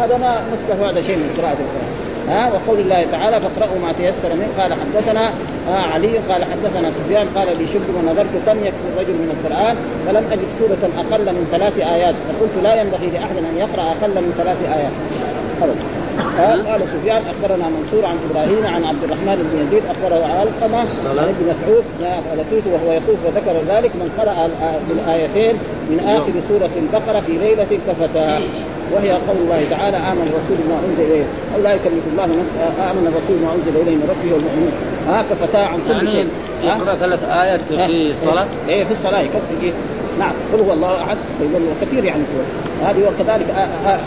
هذا 0.00 0.16
ما 0.16 0.42
مستفاد 0.52 1.00
شيء 1.00 1.16
من 1.16 1.34
قراءة 1.38 1.58
القرآن. 1.66 2.02
ها 2.28 2.52
وقول 2.52 2.80
الله 2.80 3.06
تعالى 3.12 3.40
فاقرأوا 3.40 3.78
ما 3.78 3.92
تيسر 3.92 4.34
منه 4.34 4.48
قال 4.58 4.72
حدثنا 4.72 5.30
آه 5.68 5.92
علي 5.94 6.18
قال 6.18 6.44
حدثنا 6.44 6.90
سفيان 6.98 7.26
قال 7.36 7.58
لي 7.58 7.66
شبت 7.66 7.88
ونظرت 7.96 8.34
كم 8.46 8.58
يكفي 8.58 8.88
الرجل 8.94 9.12
من 9.12 9.30
القرآن 9.36 9.76
فلم 10.06 10.24
أجد 10.32 10.48
سورة 10.58 10.90
أقل 10.98 11.24
من 11.24 11.48
ثلاث 11.52 11.78
آيات 11.78 12.14
فقلت 12.28 12.64
لا 12.64 12.80
ينبغي 12.80 13.10
لأحد 13.10 13.36
أن 13.36 13.56
يقرأ 13.58 13.82
أقل 13.82 14.14
من 14.14 14.34
ثلاث 14.38 14.58
آيات. 14.78 14.92
قال 16.38 16.80
سفيان 16.94 17.22
أخبرنا 17.32 17.66
منصور 17.68 18.04
عن 18.06 18.16
إبراهيم 18.30 18.66
عن 18.66 18.84
عبد 18.84 19.04
الرحمن 19.04 19.36
بن 19.52 19.66
يزيد 19.66 19.82
أخبره 19.92 20.26
علقمه 20.26 20.78
عن 21.20 21.28
ابن 21.34 21.44
مسعود 21.52 21.84
لقيت 22.38 22.66
وهو 22.66 22.92
يطوف 22.92 23.18
وذكر 23.26 23.74
ذلك 23.74 23.90
من 23.94 24.08
قرأ 24.18 24.50
بالايتين 24.88 25.54
من 25.90 26.00
آخر 26.00 26.32
سورة 26.48 26.70
البقرة 26.76 27.20
في 27.26 27.32
ليلة 27.32 27.66
كفتاه 27.88 28.40
وهي 28.92 29.10
قول 29.10 29.36
الله 29.44 29.60
تعالى 29.70 29.96
آمن 29.96 30.26
الرسول 30.30 30.58
ما 30.68 30.76
أنزل 30.88 31.02
إليه. 31.02 31.24
أو 31.56 31.62
لا 31.62 31.72
يكلف 31.74 32.04
الله 32.12 32.26
نفسا 32.26 32.90
آمن 32.90 33.04
الرسول 33.12 33.36
ما 33.44 33.54
أنزل 33.54 33.80
إليه 33.82 33.96
من 33.96 34.06
ربه 34.12 34.34
والمؤمنون. 34.34 34.72
ها 35.08 35.24
كفتاه 35.30 35.66
عن 35.66 35.78
كل 35.88 35.92
يعني 35.92 36.10
شيء. 36.10 36.28
يقرأ 36.62 36.94
ثلاث 36.94 37.24
آيات 37.24 37.60
في 37.68 38.10
الصلاة؟ 38.10 38.46
إيه 38.68 38.84
في 38.84 38.92
الصلاة 38.92 39.20
يكفي 39.20 39.72
نعم. 40.18 40.32
قل 40.52 40.60
هو 40.60 40.72
الله 40.72 41.02
أحد 41.02 41.16
يقول 41.40 41.62
كثير 41.80 42.04
يعني 42.04 42.22
سورة. 42.32 42.48
هذه 42.88 43.00
وكذلك 43.08 43.46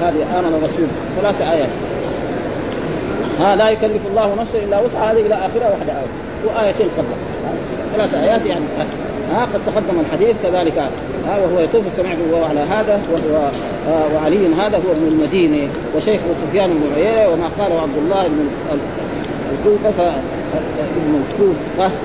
هذه 0.01 0.39
آمن 0.39 0.53
الرسول. 0.59 0.87
ثلاث 1.21 1.41
آيات. 1.41 1.69
ها 3.39 3.55
لا 3.55 3.69
يكلف 3.69 4.01
الله 4.11 4.35
نفسا 4.41 4.57
إلا 4.57 4.79
وسعها 4.79 5.11
هذه 5.11 5.19
إلى 5.19 5.35
اخرها 5.35 5.69
واحدة 5.69 5.93
إيه 5.93 6.65
وايتين 6.65 6.87
قبلها. 6.97 7.17
ثلاث 7.95 8.13
آيات 8.13 8.45
يعني. 8.45 8.65
ها 9.33 9.41
قد 9.41 9.59
تقدم 9.65 9.99
الحديث 9.99 10.35
كذلك. 10.43 10.77
ها 11.27 11.37
وهو 11.37 11.59
يطوف 11.59 11.83
سمعت 11.97 12.17
وهو 12.31 12.45
على 12.45 12.59
هذا 12.59 13.01
وهو 13.11 13.49
آه 13.89 14.15
وعلي 14.15 14.47
هذا 14.47 14.77
هو 14.77 14.91
ابن 14.91 15.07
المدينة 15.07 15.67
وشيخ 15.95 16.21
سفيان 16.47 16.69
بن 16.69 16.95
عيينة 16.95 17.29
وما 17.29 17.49
قاله 17.59 17.81
عبد 17.81 17.97
الله 17.97 18.27
بن 18.27 18.47
الكوفة. 19.51 20.13
ابن 20.97 21.21
الكوفه 21.21 21.95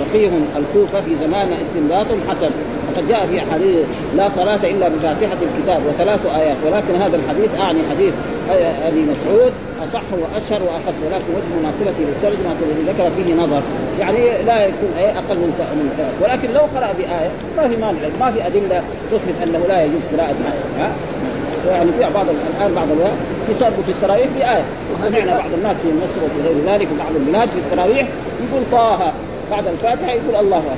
فقيه 0.00 0.30
الكوفة 0.56 1.00
في 1.00 1.10
زمان 1.26 1.48
استنباط 1.62 2.06
حسن. 2.28 2.50
وقد 2.88 3.08
جاء 3.08 3.26
في 3.26 3.40
حديث 3.40 3.86
لا 4.16 4.28
صلاة 4.28 4.60
إلا 4.70 4.88
بفاتحة 4.88 5.36
الكتاب 5.42 5.80
وثلاث 5.88 6.26
آيات 6.26 6.56
ولكن 6.66 6.94
هذا 7.02 7.16
الحديث 7.16 7.60
أعني 7.60 7.78
حديث 7.90 8.14
أبي 8.88 9.02
مسعود 9.02 9.52
أصح 9.84 10.02
وأشهر 10.12 10.62
وأخص 10.62 10.96
ولكن 11.06 11.30
وجه 11.36 11.60
مناسبته 11.60 12.00
للترجمة 12.00 12.56
الذي 12.62 12.82
ذكر 12.82 13.10
فيه 13.16 13.34
نظر. 13.34 13.62
يعني 14.00 14.18
لا 14.46 14.66
يكون 14.66 14.90
أقل 14.98 15.38
من 15.38 15.54
ثلاث. 15.96 16.14
ولكن 16.22 16.54
لو 16.54 16.60
قرأ 16.60 16.92
بآية 16.98 17.30
ما 17.56 17.68
في 17.68 17.76
مانع 17.76 17.98
ما 18.20 18.30
في 18.32 18.46
أدلة 18.46 18.82
تثبت 19.10 19.34
أنه 19.42 19.66
لا 19.68 19.84
يجوز 19.84 20.00
قراءة 20.12 20.28
آية. 20.28 20.84
ها؟ 20.84 20.92
يعني 21.70 21.90
في 21.92 22.14
بعض 22.14 22.26
الآن 22.28 22.74
بعض 22.74 22.88
الوقت 22.92 23.12
يصلوا 23.50 23.82
في 23.86 23.92
التراويح 23.92 24.26
بآية 24.38 24.64
وسمعنا 24.92 25.36
بعض 25.36 25.50
الناس 25.54 25.76
في 25.82 25.88
مصر 25.88 26.20
وفي 26.24 26.48
غير 26.48 26.74
ذلك 26.74 26.88
وبعض 26.94 27.16
البلاد 27.16 27.48
في 27.48 27.58
التراويح 27.58 28.08
يقول 28.48 28.62
طه 28.72 29.12
بعد 29.50 29.66
الفاتحة 29.66 30.12
يقول 30.12 30.36
الله 30.40 30.58
أكبر. 30.58 30.76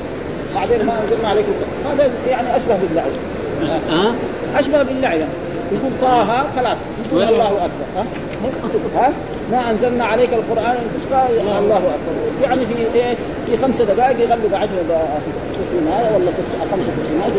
بعدين 0.54 0.86
ما 0.86 0.92
أنزلنا 1.02 1.28
عليكم 1.28 1.52
هذا 1.90 2.10
يعني 2.28 2.56
أشبه 2.56 2.76
باللعب. 2.82 3.10
ها؟ 3.90 4.12
أشبه 4.58 4.82
باللعب. 4.82 5.20
يقول 5.72 5.92
طه 6.02 6.44
خلاص 6.56 6.76
يقول 7.12 7.22
الله 7.22 7.48
أكبر. 7.48 7.86
ها؟ 7.96 8.04
ها؟ 8.96 9.12
ما 9.52 9.70
أنزلنا 9.70 10.04
عليك 10.04 10.30
القرآن 10.32 10.76
لتشقى 10.76 11.28
الله 11.58 11.76
أكبر. 11.76 12.44
يعني 12.44 12.60
في 12.60 12.74
إيه؟ 12.94 13.14
في 13.46 13.56
خمس 13.56 13.82
دقائق 13.82 14.20
يغلق 14.20 14.58
عشر 14.58 14.68
تسليمات 15.66 16.12
ولا 16.14 16.30
خمس 16.70 16.86
تسليمات 17.04 17.32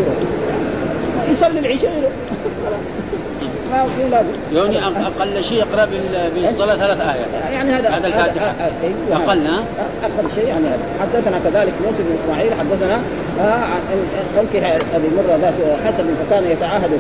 يصلي 1.31 1.59
العشاء. 1.59 2.11
ما 3.71 3.85
لازم 4.11 4.27
يعني 4.53 4.87
أقل 4.87 5.43
شيء 5.43 5.57
يقرأ 5.57 5.87
بالصلاة 6.35 6.75
ثلاث 6.75 7.01
آيات. 7.01 7.53
يعني 7.53 7.71
هذا 7.71 7.89
بعد 7.89 8.05
الفاتحة. 8.05 8.53
أيوة. 8.83 9.25
أقل 9.25 9.47
ها؟ 9.47 9.63
أقل 10.03 10.29
شيء 10.35 10.47
يعني 10.47 10.65
حدثنا 11.01 11.39
كذلك 11.43 11.73
موسى 11.85 12.03
بن 12.03 12.17
إسماعيل 12.23 12.51
حدثنا 12.53 13.01
عن 13.39 14.79
أبي 14.95 15.07
مرة 15.17 15.37
ذات 15.41 15.53
حسن 15.85 16.05
فكان 16.19 16.51
يتعاهد 16.51 16.91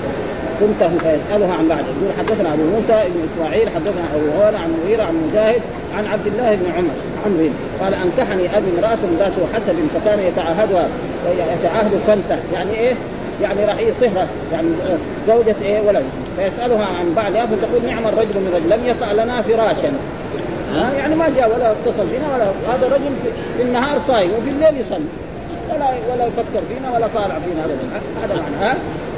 كنته 0.59 0.87
فيسألها 0.87 1.53
عن 1.53 1.67
بعد 1.67 1.79
يقول 1.79 2.11
حدثنا 2.19 2.53
أبو 2.53 2.63
موسى 2.63 3.09
بن 3.09 3.27
إسماعيل 3.33 3.69
حدثنا 3.69 4.05
أبو 4.15 4.41
هريرة 4.41 4.57
عن 4.57 4.73
مغيرة 4.83 5.03
عن 5.03 5.15
مجاهد 5.29 5.61
عن 5.97 6.05
عبد 6.07 6.27
الله 6.27 6.55
بن 6.55 6.71
عمر 6.77 6.95
عمرو. 7.25 7.49
قال 7.81 7.93
أنكحني 7.93 8.57
أبي 8.57 8.67
امرأة 8.77 8.99
ذات 9.19 9.33
حسب 9.53 9.75
فكان 9.95 10.19
يتعاهدها 10.19 10.87
يتعاهد 11.59 11.91
كنته 12.07 12.39
يعني 12.53 12.71
إيه؟ 12.71 12.93
يعني 13.41 13.65
راح 13.65 13.79
يصهر 13.79 14.27
يعني 14.51 14.67
زوجة 15.27 15.55
إيه 15.61 15.81
ولد. 15.87 16.05
فيسألها 16.37 16.85
عن 16.85 17.13
بعدها 17.15 17.45
فتقول 17.45 17.85
نعم 17.87 18.07
الرجل 18.07 18.39
من 18.39 18.51
رجل. 18.55 18.69
لم 18.69 18.87
يطأ 18.87 19.13
لنا 19.13 19.41
فراشا. 19.41 19.91
ها؟ 20.73 20.93
يعني 20.97 21.15
ما 21.15 21.29
جاء 21.35 21.55
ولا 21.55 21.71
اتصل 21.71 22.03
بنا 22.05 22.35
ولا 22.35 22.45
هذا 22.73 22.87
رجل 22.95 23.11
في 23.57 23.63
النهار 23.63 23.99
صايم 23.99 24.31
وفي 24.31 24.49
الليل 24.49 24.81
يصلي. 24.81 25.09
ولا 25.69 25.85
ولا 26.13 26.25
يفكر 26.25 26.61
فينا 26.69 26.95
ولا 26.95 27.07
طالع 27.15 27.35
فينا 27.39 27.65
ابدا. 27.65 27.85
هذا 28.23 28.41
معنى. 28.41 28.55
ها؟ 28.65 28.75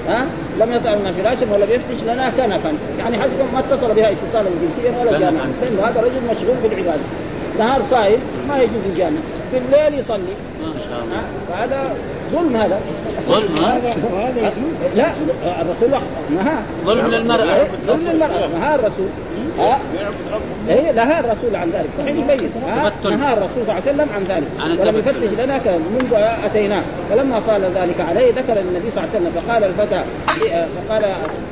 ها؟ 0.07 0.25
لم 0.59 0.73
يطأ 0.73 0.95
لنا 0.95 1.11
فراشا 1.11 1.53
ولا 1.53 1.65
يفتش 1.65 2.03
لنا 2.03 2.29
كنفا. 2.29 2.73
يعني 2.99 3.17
حتى 3.17 3.31
ما 3.53 3.59
اتصل 3.59 3.93
بها 3.93 4.11
اتصالا 4.11 4.49
جنسيا 4.61 5.01
ولا 5.01 5.19
جامعا 5.19 5.51
لأنه 5.61 5.81
هذا 5.83 6.01
رجل 6.01 6.21
مشغول 6.31 6.55
بالعبادة. 6.63 7.03
نهار 7.59 7.81
صايم 7.89 8.19
ما 8.47 8.57
يجوز 8.57 8.83
الجامع. 8.89 9.17
في 9.51 9.57
الليل 9.57 9.99
يصلي. 9.99 10.35
ما 10.61 10.73
شاء 10.89 11.03
الله. 11.03 11.21
فهذا 11.49 11.95
ظلم 12.31 12.55
هذا. 12.55 12.79
ظلم؟ 13.27 13.65
هذا 13.65 13.93
لا 14.95 15.11
الرسول 15.61 15.89
نهى. 16.35 16.57
ظلم 16.85 17.07
للمرأة. 17.07 17.67
ظلم 17.87 18.07
للمرأة. 18.07 18.47
نهى 18.59 18.75
الرسول. 18.75 19.07
ها؟ 19.59 19.79
اي 20.69 20.91
نهى 20.91 21.19
الرسول 21.19 21.55
عن 21.55 21.69
ذلك. 21.69 21.89
صحيح 21.97 22.09
يبين 22.09 22.51
نهى 23.19 23.33
الرسول 23.33 23.65
صلى 23.65 23.77
الله 23.77 23.81
عليه 23.87 23.91
وسلم 23.91 24.07
عن 24.15 24.23
ذلك. 24.23 24.79
ولم 24.81 24.97
يفتش 24.97 25.43
لنا 25.43 25.61
منذ 25.93 26.13
اتيناه 26.45 26.83
فلما 27.09 27.39
قال 27.39 27.61
ذلك 27.61 28.01
عليه 28.09 28.31
ذكر 28.31 28.59
النبي 28.59 28.91
صلى 28.91 29.03
الله 29.03 29.09
عليه 29.15 29.19
وسلم 29.19 29.31
فقال 29.41 29.63
الفتى 29.63 30.03
فقال 30.87 31.03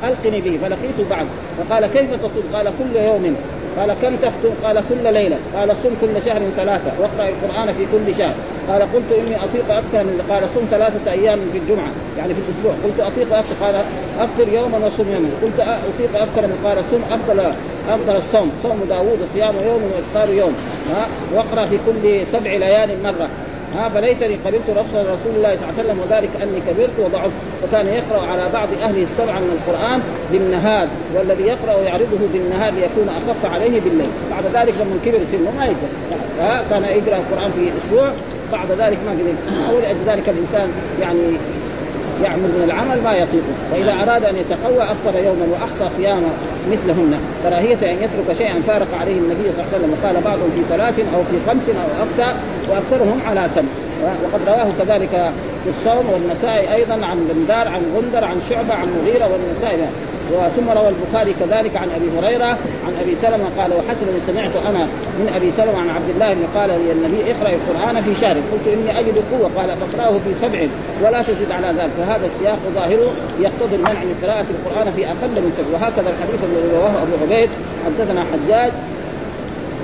ألقني 0.04 0.40
به 0.40 0.58
فلقيته 0.62 1.04
بعد 1.10 1.26
فقال 1.58 1.86
كيف 1.86 2.14
تصوم؟ 2.14 2.44
قال 2.54 2.66
كل 2.66 3.00
يوم. 3.00 3.36
قال 3.78 3.92
كم 3.92 4.16
تختم؟ 4.16 4.66
قال 4.66 4.76
كل 4.88 5.14
ليلة، 5.14 5.38
قال 5.56 5.76
صم 5.76 5.90
كل 6.00 6.22
شهر 6.22 6.42
ثلاثة، 6.56 7.00
واقرأ 7.00 7.28
القرآن 7.28 7.72
في 7.74 7.86
كل 7.92 8.14
شهر، 8.14 8.34
قال 8.68 8.82
قلت 8.82 9.12
إني 9.12 9.36
أطيق 9.44 9.72
أكثر 9.72 10.04
من 10.04 10.20
قال 10.30 10.48
صم 10.54 10.64
ثلاثة 10.70 11.12
أيام 11.12 11.50
في 11.52 11.58
الجمعة، 11.58 11.90
يعني 12.16 12.34
في 12.34 12.40
الأسبوع، 12.40 12.72
قلت 12.84 13.00
أطيق 13.00 13.34
أكثر. 13.34 13.54
قال 13.64 13.84
أفطر 14.18 14.48
يوما 14.48 14.86
وصم 14.86 15.08
يوما، 15.12 15.28
قلت 15.42 15.60
أطيق 15.60 16.22
أكثر 16.22 16.46
من 16.46 16.58
قال 16.64 16.84
صم 16.84 17.02
افضل 17.02 17.40
أفضل 17.88 18.16
الصوم، 18.16 18.50
صوم 18.62 18.84
داوود 18.84 19.24
صيام 19.24 19.54
يوم 19.56 19.82
وإفطار 19.82 20.30
يوم، 20.30 20.54
ها؟ 20.88 21.08
واقرأ 21.34 21.64
في 21.66 21.78
كل 21.86 22.26
سبع 22.26 22.50
ليال 22.50 23.02
مرة، 23.02 23.28
ها 23.76 23.88
فليتني 23.88 24.36
قبلت 24.46 24.66
رخصة 24.68 25.02
رسول 25.02 25.32
الله 25.36 25.56
صلى 25.56 25.64
الله 25.64 25.74
عليه 25.78 25.82
وسلم 25.82 25.98
وذلك 26.00 26.30
أني 26.42 26.60
كبرت 26.66 26.96
وضعفت. 26.98 27.38
وكان 27.64 27.86
يقرأ 27.86 28.22
على 28.32 28.44
بعض 28.52 28.68
اهله 28.82 29.02
السبعه 29.02 29.38
من 29.38 29.58
القرآن 29.58 30.00
بالنهار 30.32 30.88
والذي 31.14 31.42
يقرأ 31.42 31.82
يعرضه 31.82 32.22
بالنهار 32.32 32.72
ليكون 32.72 33.08
أخف 33.08 33.54
عليه 33.54 33.80
بالليل. 33.80 34.10
بعد 34.30 34.44
ذلك 34.54 34.74
لما 34.80 34.96
كبر 35.04 35.18
سنه 35.32 35.50
ما 35.56 35.64
يقدر 35.64 35.90
ها 36.40 36.62
كان 36.70 36.82
يقرأ 36.82 37.16
القرآن 37.22 37.50
في 37.52 37.62
أسبوع 37.78 38.10
بعد 38.52 38.68
ذلك 38.70 38.98
ما 39.06 39.12
قدر. 39.12 39.36
ولأجل 39.76 40.02
ذلك 40.06 40.28
الإنسان 40.28 40.68
يعني 41.00 41.24
يعمل 42.24 42.50
من 42.56 42.62
العمل 42.64 43.02
ما 43.02 43.12
يطيقه. 43.12 43.54
وإذا 43.72 43.92
أراد 44.02 44.24
أن 44.24 44.36
يتقوى 44.36 44.82
أفطر 44.82 45.18
يوما 45.24 45.46
وأحصى 45.52 45.96
صيام 45.96 46.22
مثلهن. 46.72 47.12
كراهيه 47.42 47.80
أن 47.92 47.96
يترك 48.04 48.36
شيئا 48.38 48.62
فارق 48.66 48.90
عليه 49.00 49.18
النبي 49.18 49.46
صلى 49.52 49.62
الله 49.62 49.68
عليه 49.72 49.78
وسلم. 49.78 49.90
وقال 49.92 50.16
بعضهم 50.24 50.50
في 50.56 50.62
ثلاث 50.68 50.96
أو 51.14 51.20
في 51.30 51.36
خمس 51.46 51.66
أو 51.68 51.90
أكثر 52.06 52.32
وأكثرهم 52.70 53.18
على 53.28 53.48
سبع 53.54 53.72
وقد 54.02 54.40
رواه 54.46 54.68
كذلك 54.78 55.32
في 55.64 55.70
الصوم 55.70 56.06
والنسائي 56.12 56.74
أيضا 56.74 56.94
عن 56.94 57.28
بندار 57.34 57.68
عن 57.68 57.82
غندر 57.96 58.24
عن 58.24 58.40
شعبة 58.50 58.74
عن 58.74 58.88
مغيرة 58.88 59.28
والنسائي 59.32 59.78
ثم 60.56 60.70
روى 60.78 60.88
البخاري 60.88 61.34
كذلك 61.40 61.76
عن 61.76 61.88
أبي 61.96 62.08
هريرة 62.18 62.50
عن 62.86 62.92
أبي 63.02 63.16
سلمة 63.16 63.46
قال 63.58 63.70
وحسنا 63.72 64.10
سمعت 64.26 64.54
أنا 64.68 64.82
من 65.20 65.32
أبي 65.36 65.52
سلمة 65.56 65.78
عن 65.78 65.90
عبد 65.96 66.10
الله 66.14 66.34
بن 66.34 66.44
قال 66.56 66.68
لي 66.68 66.92
النبي 66.92 67.20
اقرأ 67.32 67.50
القرآن 67.58 68.02
في 68.02 68.20
شهر 68.20 68.36
قلت 68.52 68.66
إني 68.74 69.00
أجد 69.00 69.16
قوة. 69.32 69.50
قال 69.56 69.68
فاقرأه 69.80 70.12
في 70.24 70.32
سبع 70.42 70.60
ولا 71.02 71.22
تزد 71.22 71.50
على 71.52 71.68
ذلك. 71.78 71.90
فهذا 71.98 72.26
السياق 72.26 72.58
ظاهره 72.74 73.10
يقتضي 73.40 73.76
المنع 73.76 74.00
من 74.10 74.16
قراءة 74.22 74.46
القرآن 74.56 74.92
في 74.96 75.02
أقل 75.06 75.34
من 75.44 75.52
سبع. 75.58 75.68
وهكذا 75.74 76.10
الحديث 76.14 76.40
الذي 76.48 76.68
رواه 76.76 76.94
أبو 77.04 77.14
عبيد 77.22 77.50
حدثنا 77.84 78.24
حجاج 78.32 78.72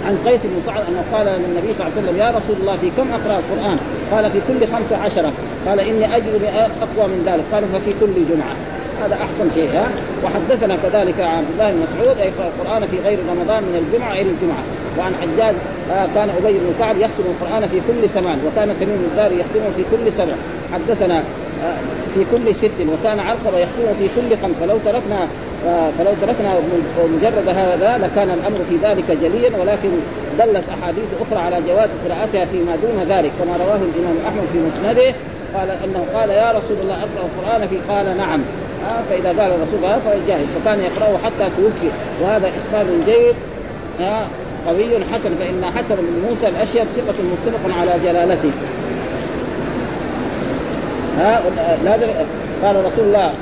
عن 0.07 0.19
قيس 0.27 0.41
بن 0.45 0.63
سعد 0.67 0.83
أنه 0.89 1.03
قال 1.13 1.27
للنبي 1.27 1.75
صلى 1.75 1.87
الله 1.87 1.93
عليه 1.97 2.01
وسلم 2.03 2.17
يا 2.19 2.29
رسول 2.39 2.57
الله 2.61 2.77
في 2.83 2.89
كم 2.97 3.09
أقرأ 3.19 3.37
القرآن؟ 3.43 3.79
قال 4.13 4.25
في 4.31 4.41
كل 4.49 4.61
خمسة 4.73 4.97
عشرة. 5.05 5.33
قال 5.67 5.81
إني 5.81 6.17
أجد 6.17 6.43
أقوى 6.87 7.07
من 7.13 7.21
ذلك. 7.27 7.45
قال 7.53 7.65
ففي 7.73 7.93
كل 8.01 8.15
جمعة. 8.31 8.76
هذا 9.03 9.15
أحسن 9.15 9.51
شيء 9.55 9.71
ها؟ 9.75 9.87
وحدثنا 10.25 10.77
كذلك 10.83 11.21
عن 11.21 11.37
عبد 11.37 11.51
الله 11.53 11.71
بن 11.71 11.79
مسعود 11.87 12.17
يقرا 12.19 12.51
القرآن 12.53 12.87
في 12.87 12.97
غير 13.05 13.19
رمضان 13.31 13.63
من 13.63 13.77
الجمعة 13.83 14.13
إلى 14.13 14.31
الجمعة. 14.35 14.63
وعن 14.99 15.13
حجاج 15.15 15.55
آه 15.93 16.07
كان 16.15 16.29
أبي 16.31 16.53
بن 16.53 16.75
كعب 16.79 16.97
يختم 16.97 17.25
القرآن 17.35 17.69
في 17.69 17.81
كل 17.89 18.09
ثمان 18.09 18.39
وكان 18.47 18.69
تميم 18.81 19.01
الدار 19.11 19.33
يختمه 19.33 19.69
في 19.77 19.83
كل 19.93 20.13
سبع 20.13 20.37
حدثنا 20.73 21.23
في 22.15 22.25
كل 22.33 22.55
ست 22.55 22.79
وكان 22.93 23.21
علقمه 23.21 23.59
يختم 23.59 23.87
في 23.99 24.09
كل 24.17 24.37
خمس. 24.43 24.57
فلو 24.61 24.79
تركنا 24.85 25.21
فلو 25.99 26.13
تركنا 26.23 26.51
مجرد 27.15 27.49
هذا 27.49 27.99
لكان 28.03 28.31
الأمر 28.31 28.59
في 28.69 28.77
ذلك 28.83 29.19
جليا 29.23 29.51
ولكن 29.61 29.91
دلت 30.39 30.65
أحاديث 30.75 31.11
أخرى 31.21 31.39
على 31.39 31.57
جواز 31.69 31.89
قراءتها 32.05 32.45
فيما 32.45 32.77
دون 32.77 33.07
ذلك 33.09 33.31
كما 33.39 33.57
رواه 33.57 33.81
الإمام 33.89 34.17
أحمد 34.29 34.47
في 34.53 34.59
مسنده 34.59 35.15
قال 35.55 35.71
إنه 35.85 36.07
قال 36.15 36.31
يا 36.31 36.51
رسول 36.51 36.77
الله 36.83 36.95
اقرأ 36.95 37.29
القرآن 37.29 37.69
في 37.69 37.77
قال 37.89 38.17
نعم. 38.17 38.41
فإذا 39.11 39.29
قال 39.29 39.51
الرسول 39.53 39.85
هذا 39.85 40.01
فجاهز 40.05 40.47
فكان 40.57 40.79
يقرأه 40.81 41.19
حتى 41.25 41.51
توفي. 41.57 41.89
وهذا 42.23 42.49
إسناد 42.49 42.87
جيد 43.07 43.35
قوي 44.67 45.05
حسن 45.13 45.31
فإن 45.41 45.65
حسن 45.77 45.97
بن 45.97 46.29
موسى 46.29 46.49
الأشيب 46.49 46.85
ثقة 46.97 47.15
متفق 47.33 47.79
على 47.81 47.93
جلالته. 48.05 48.51
ها 51.19 51.43
لا 51.85 51.93
قال 52.65 52.77
رسول 52.77 53.05
الله 53.05 53.33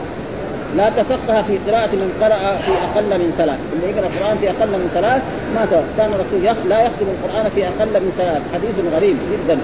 لا 0.77 0.89
تفقه 0.89 1.43
في 1.43 1.59
قراءة 1.71 1.93
من 1.93 2.11
قرأ 2.23 2.57
في 2.57 2.73
أقل 2.87 3.19
من 3.19 3.35
ثلاث، 3.39 3.59
اللي 3.73 3.87
يقرأ 3.91 4.07
القرآن 4.07 4.39
في 4.39 4.49
أقل 4.51 4.71
من 4.71 4.91
ثلاث 4.95 5.23
ما 5.55 5.85
كان 5.99 6.11
الرسول 6.13 6.69
لا 6.69 6.79
يختم 6.87 7.07
القرآن 7.15 7.51
في 7.55 7.65
أقل 7.65 8.01
من 8.05 8.13
ثلاث، 8.19 8.43
حديث 8.55 8.95
غريب 8.97 9.17
جدا، 9.33 9.59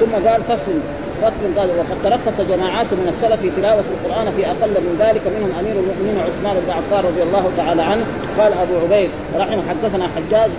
ثم 0.00 0.28
قال 0.28 0.42
فصل. 0.42 0.78
فصل 1.22 1.44
قال 1.58 1.68
وقد 1.78 1.96
ترخص 2.04 2.40
جماعات 2.40 2.86
من 2.92 3.12
السلف 3.14 3.40
في 3.40 3.50
تلاوة 3.56 3.84
القرآن 3.94 4.32
في 4.36 4.46
أقل 4.46 4.74
من 4.86 4.96
ذلك 5.00 5.22
منهم 5.36 5.50
أمير 5.60 5.76
المؤمنين 5.82 6.16
عثمان 6.26 6.56
بن 6.64 6.70
عفان 6.78 7.04
رضي 7.10 7.22
الله 7.22 7.44
تعالى 7.56 7.82
عنه. 7.82 8.04
قال 8.38 8.52
أبو 8.52 8.74
عبيد 8.84 9.10
رحمه 9.36 9.62
حدثنا 9.68 10.04
حجاج 10.16 10.50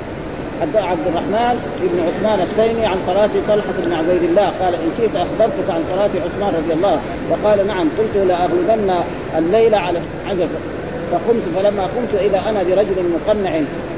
عبد 0.62 1.08
الرحمن 1.08 1.56
بن 1.82 2.00
عثمان 2.08 2.40
التيمي 2.40 2.86
عن 2.86 2.98
صلاة 3.08 3.30
طلحة 3.48 3.74
بن 3.78 3.94
عبيد 3.94 4.24
الله 4.24 4.46
قال 4.62 4.74
إن 4.74 4.92
شئت 4.98 5.16
أخبرتك 5.16 5.70
عن 5.70 5.84
صلاة 5.92 6.10
عثمان 6.26 6.64
رضي 6.64 6.74
الله 6.74 7.00
وقال 7.30 7.68
نعم 7.68 7.90
قلت 7.98 8.26
لأغلبن 8.28 8.94
الليل 9.38 9.76
على 9.76 10.00
عجب 10.30 10.50
فقمت 11.12 11.44
فلما 11.56 11.84
قمت 11.84 12.22
إذا 12.22 12.50
أنا 12.50 12.64
برجل 12.64 13.06
مقنع 13.14 13.52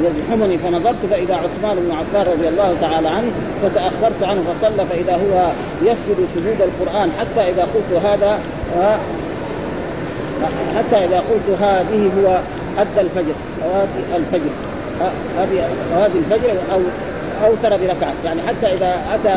يزحمني 0.03 0.57
فنظرت 0.57 1.05
فإذا 1.11 1.35
عثمان 1.35 1.75
بن 1.75 1.91
عفان 1.91 2.33
رضي 2.33 2.47
الله 2.47 2.75
تعالى 2.81 3.07
عنه 3.07 3.31
فتأخرت 3.63 4.23
عنه 4.23 4.43
فصلى 4.53 4.85
فإذا 4.89 5.13
هو 5.13 5.51
يسجد 5.81 6.27
سجود 6.35 6.61
القرآن 6.61 7.11
حتى 7.19 7.49
إذا 7.49 7.61
قلت 7.61 8.03
هذا 8.05 8.39
حتى 10.77 11.05
إذا 11.05 11.17
قلت 11.17 11.61
هذه 11.61 12.09
هو 12.17 12.39
أدى 12.77 13.01
الفجر 13.01 13.33
الفجر 14.15 14.49
هذه 15.37 15.67
هذه 15.95 16.11
الفجر 16.15 16.51
أو 16.73 16.79
اوتر 17.45 17.77
بركعة. 17.77 18.13
يعني 18.25 18.41
حتى 18.47 18.73
إذا 18.73 18.91
أتى 19.15 19.35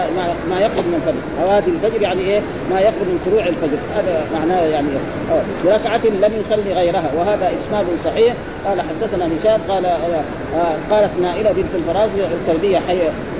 ما, 0.50 0.60
يخرج 0.60 0.84
من 0.90 0.94
الفجر. 1.00 1.22
أو 1.42 1.50
هذه 1.50 1.68
الفجر 1.68 2.02
يعني 2.02 2.20
إيه؟ 2.20 2.40
ما 2.70 2.80
يخرج 2.80 3.08
من 3.12 3.20
طلوع 3.26 3.46
الفجر. 3.46 3.78
هذا 3.96 4.24
معناه 4.34 4.60
يعني 4.60 4.88
إيه؟ 4.88 5.42
بركعة 5.64 6.00
لم 6.24 6.32
يصلي 6.40 6.72
غيرها. 6.74 7.10
وهذا 7.16 7.52
إسناد 7.60 7.86
صحيح. 8.04 8.34
قال 8.66 8.80
حدثنا 8.80 9.24
هشام 9.36 9.60
قال 9.68 9.86
آه 9.86 10.74
قالت 10.90 11.10
نائله 11.22 11.52
بنت 11.52 11.72
الفراز 11.74 12.10
الكرديه 12.38 12.78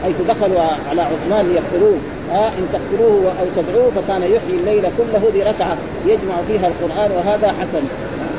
حيث 0.04 0.16
دخلوا 0.28 0.60
على 0.90 1.02
عثمان 1.02 1.48
ليقتلوه. 1.52 1.98
آه 2.32 2.48
إن 2.48 2.64
تقتلوه 2.72 3.32
أو 3.40 3.46
تدعوه 3.56 3.90
فكان 3.96 4.22
يحيي 4.22 4.56
الليل 4.60 4.82
كله 4.98 5.22
بركعة. 5.34 5.76
يجمع 6.06 6.36
فيها 6.48 6.66
القرآن 6.68 7.10
وهذا 7.10 7.54
حسن. 7.60 7.82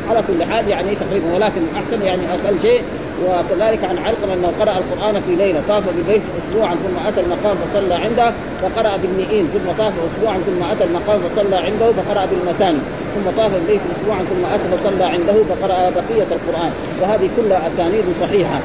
على 0.10 0.24
كل 0.28 0.44
حال 0.44 0.68
يعني 0.68 0.96
تقريبا 0.96 1.34
ولكن 1.36 1.62
أحسن 1.76 2.02
يعني 2.02 2.22
أقل 2.34 2.60
شيء 2.62 2.82
وكذلك 3.26 3.84
عن 3.84 3.98
علقم 3.98 4.30
انه 4.34 4.52
قرأ 4.60 4.78
القرآن 4.78 5.22
في 5.28 5.36
ليلة 5.36 5.62
طاف 5.68 5.84
بالبيت 5.96 6.22
اسبوعا 6.40 6.74
ثم 6.74 7.08
أتى 7.08 7.20
المقام 7.20 7.58
فصلى 7.58 7.94
عنده 7.94 8.34
فقرأ 8.62 8.98
بالنئين 8.98 9.48
ثم 9.54 9.72
طاف 9.78 9.94
اسبوعا 10.08 10.38
ثم 10.38 10.64
أتى 10.72 10.84
المقام 10.84 11.20
فصلى 11.20 11.56
عنده 11.56 11.92
فقرأ 11.92 12.26
بالمثاني 12.26 12.80
ثم 13.16 13.32
طاف 13.38 13.54
بالبيت 13.54 13.82
اسبوعا 13.96 14.20
ثم 14.20 14.46
أتى 14.54 14.78
فصلى 14.78 15.04
عنده 15.04 15.34
فقرأ 15.34 15.90
بقية 15.90 16.28
القرآن. 16.32 16.72
وهذه 17.02 17.30
كلها 17.38 17.68
أسانيد 17.68 18.04
صحيحة. 18.22 18.60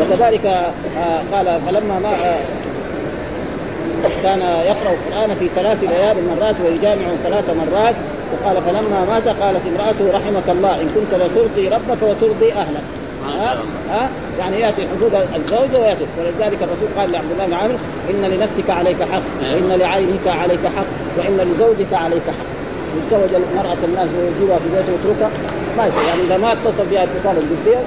وكذلك 0.00 0.46
آه 0.46 1.22
قال 1.32 1.60
فلما 1.66 1.98
ما 1.98 2.08
آه 2.08 2.38
كان 4.22 4.40
يقرأ 4.40 4.92
القرآن 4.92 5.34
في 5.34 5.48
ثلاث 5.56 5.78
ليال 5.82 6.16
مرات 6.28 6.54
ويجامع 6.64 7.04
ثلاث 7.24 7.50
مرات 7.50 7.94
وقال 8.32 8.56
فلما 8.62 9.04
مات 9.10 9.28
قالت 9.28 9.60
امرأته 9.66 10.18
رحمك 10.18 10.48
الله 10.48 10.80
إن 10.80 10.88
كنت 10.94 11.20
لترضي 11.20 11.68
ربك 11.68 12.02
وترضي 12.02 12.52
أهلك. 12.52 12.82
ها؟ 13.26 13.56
ها؟ 13.90 14.08
يعني 14.38 14.60
يأتي 14.60 14.82
حدود 14.88 15.14
الزوجة 15.36 15.80
ويأتي. 15.80 16.06
ولذلك 16.18 16.58
الرسول 16.62 16.88
قال 16.98 17.12
لعبد 17.12 17.30
الله 17.32 17.46
بن 17.46 17.52
عامر 17.52 17.74
إن 18.10 18.30
لنفسك 18.30 18.70
عليك 18.70 19.02
حق 19.02 19.22
وإن 19.42 19.78
لعينك 19.78 20.26
عليك 20.26 20.66
حق 20.76 20.86
وإن 21.18 21.52
لزوجك 21.52 21.92
عليك 21.92 22.26
حق. 22.26 22.52
يتزوج 22.96 23.34
المرأة 23.34 23.76
الناس 23.84 24.08
ويجيبها 24.18 24.58
في 24.58 24.68
بيته 24.74 24.92
ويتركها 24.92 25.30
ما 25.76 25.86
يصير. 25.86 26.08
يعني 26.08 26.22
إذا 26.22 26.36
ما 26.36 26.52
اتصل 26.52 26.86
بها 26.90 27.04
اتصالا 27.04 27.40
جنسيا 27.50 27.80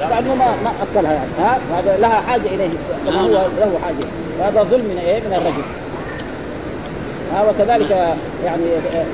كانه 0.00 0.34
ما 0.34 0.48
ما 0.64 0.72
أكلها 0.82 1.12
يعني. 1.12 1.30
ها؟ 1.40 1.58
هذا 1.74 1.96
لها 2.00 2.20
حاجة 2.20 2.46
إليه. 2.54 2.68
كما 3.06 3.20
هو 3.20 3.28
له 3.60 3.78
حاجة. 3.84 4.06
هذا 4.48 4.62
ظلم 4.62 4.84
من 4.84 4.98
إيه؟ 5.06 5.20
من 5.20 5.32
الرجل. 5.32 5.64
ها 7.34 7.50
وكذلك 7.50 7.90
يعني 8.44 8.62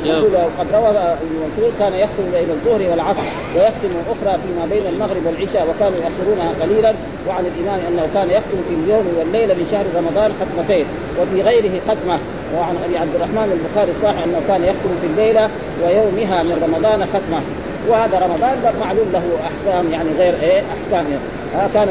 يقول 0.05 0.37
قد 0.59 0.67
روى 0.75 0.89
المنصور 0.91 1.71
كان 1.79 1.95
يختم 1.95 2.25
بين 2.33 2.51
الظهر 2.51 2.91
والعصر 2.91 3.23
ويختم 3.57 3.89
أخرى 4.13 4.39
فيما 4.43 4.67
بين 4.71 4.87
المغرب 4.93 5.27
والعشاء 5.27 5.67
وكانوا 5.71 5.99
يؤخرونها 5.99 6.51
قليلا 6.63 6.93
وعن 7.29 7.45
الإمام 7.47 7.81
أنه 7.89 8.09
كان 8.15 8.31
يختم 8.31 8.59
في 8.69 8.75
اليوم 8.75 9.07
والليله 9.19 9.55
من 9.55 9.67
شهر 9.73 9.85
رمضان 9.97 10.31
ختمتين 10.41 10.87
وفي 11.21 11.43
غيره 11.43 11.81
ختمة. 11.89 12.19
وعن 12.57 12.75
أبي 12.85 12.99
عبد 12.99 13.15
الرحمن 13.15 13.49
البخاري 13.57 13.91
الصحيح 13.97 14.25
أنه 14.25 14.41
كان 14.49 14.63
يختم 14.71 14.93
في 15.01 15.07
الليلة 15.07 15.49
ويومها 15.83 16.43
من 16.43 16.57
رمضان 16.67 17.01
ختمة. 17.15 17.41
وهذا 17.89 18.17
رمضان 18.27 18.55
معلوم 18.81 19.09
له 19.13 19.25
أحكام 19.51 19.85
يعني 19.93 20.11
غير 20.19 20.35
إيه 20.43 20.61
أحكام. 20.75 21.05
يعني. 21.11 21.69
كان 21.75 21.89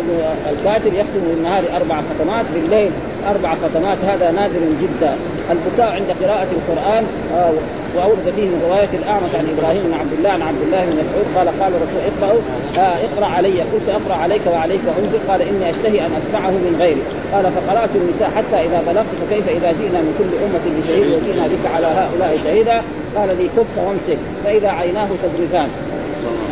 الكاتب 0.52 0.94
يختم 0.94 1.22
بالنهار 1.30 1.64
أربع 1.76 1.96
ختمات 2.10 2.46
بالليل. 2.54 2.92
أربع 3.32 3.56
ختمات 3.64 3.98
هذا 4.08 4.32
نادر 4.32 4.60
جدا. 4.82 5.16
البكاء 5.52 5.90
عند 5.96 6.10
قراءة 6.22 6.48
القرآن 6.58 7.04
آه 7.36 7.54
وأورد 7.96 8.34
فيه 8.36 8.48
من 8.54 8.60
رواية 8.68 8.94
الأعمش 9.02 9.32
عن 9.40 9.46
إبراهيم 9.54 9.84
بن 9.88 9.94
عبد 10.02 10.14
الله 10.18 10.30
عن 10.30 10.42
عبد 10.42 10.62
الله 10.66 10.82
بن 10.86 10.96
مسعود 11.02 11.26
قال 11.36 11.48
قال 11.62 11.72
الرسول 11.78 12.02
اقرأوا 12.12 12.42
آه 12.78 12.96
اقرأ 13.08 13.26
علي 13.38 13.62
قلت 13.72 13.88
أقرأ 13.90 14.18
عليك 14.24 14.42
وعليك 14.54 14.86
أنزل 15.00 15.20
قال 15.30 15.42
إني 15.42 15.70
أشتهي 15.70 16.00
أن 16.06 16.14
أسمعه 16.22 16.52
من 16.66 16.76
غيري. 16.80 17.04
قال 17.34 17.46
فقرأت 17.58 17.90
النساء 17.96 18.30
حتى 18.38 18.58
إذا 18.68 18.80
بلغت 18.90 19.12
فكيف 19.22 19.46
إذا 19.58 19.70
جئنا 19.80 20.00
من 20.06 20.14
كل 20.20 20.30
أمة 20.46 20.66
بشهيد 20.78 21.08
وجئنا 21.14 21.46
بك 21.48 21.66
على 21.76 21.88
هؤلاء 22.00 22.32
شهيدا؟ 22.44 22.78
قال 23.18 23.30
لي 23.40 23.48
كف 23.58 23.74
وامسك 23.86 24.20
فإذا 24.44 24.70
عيناه 24.70 25.10
تذرفان. 25.24 25.70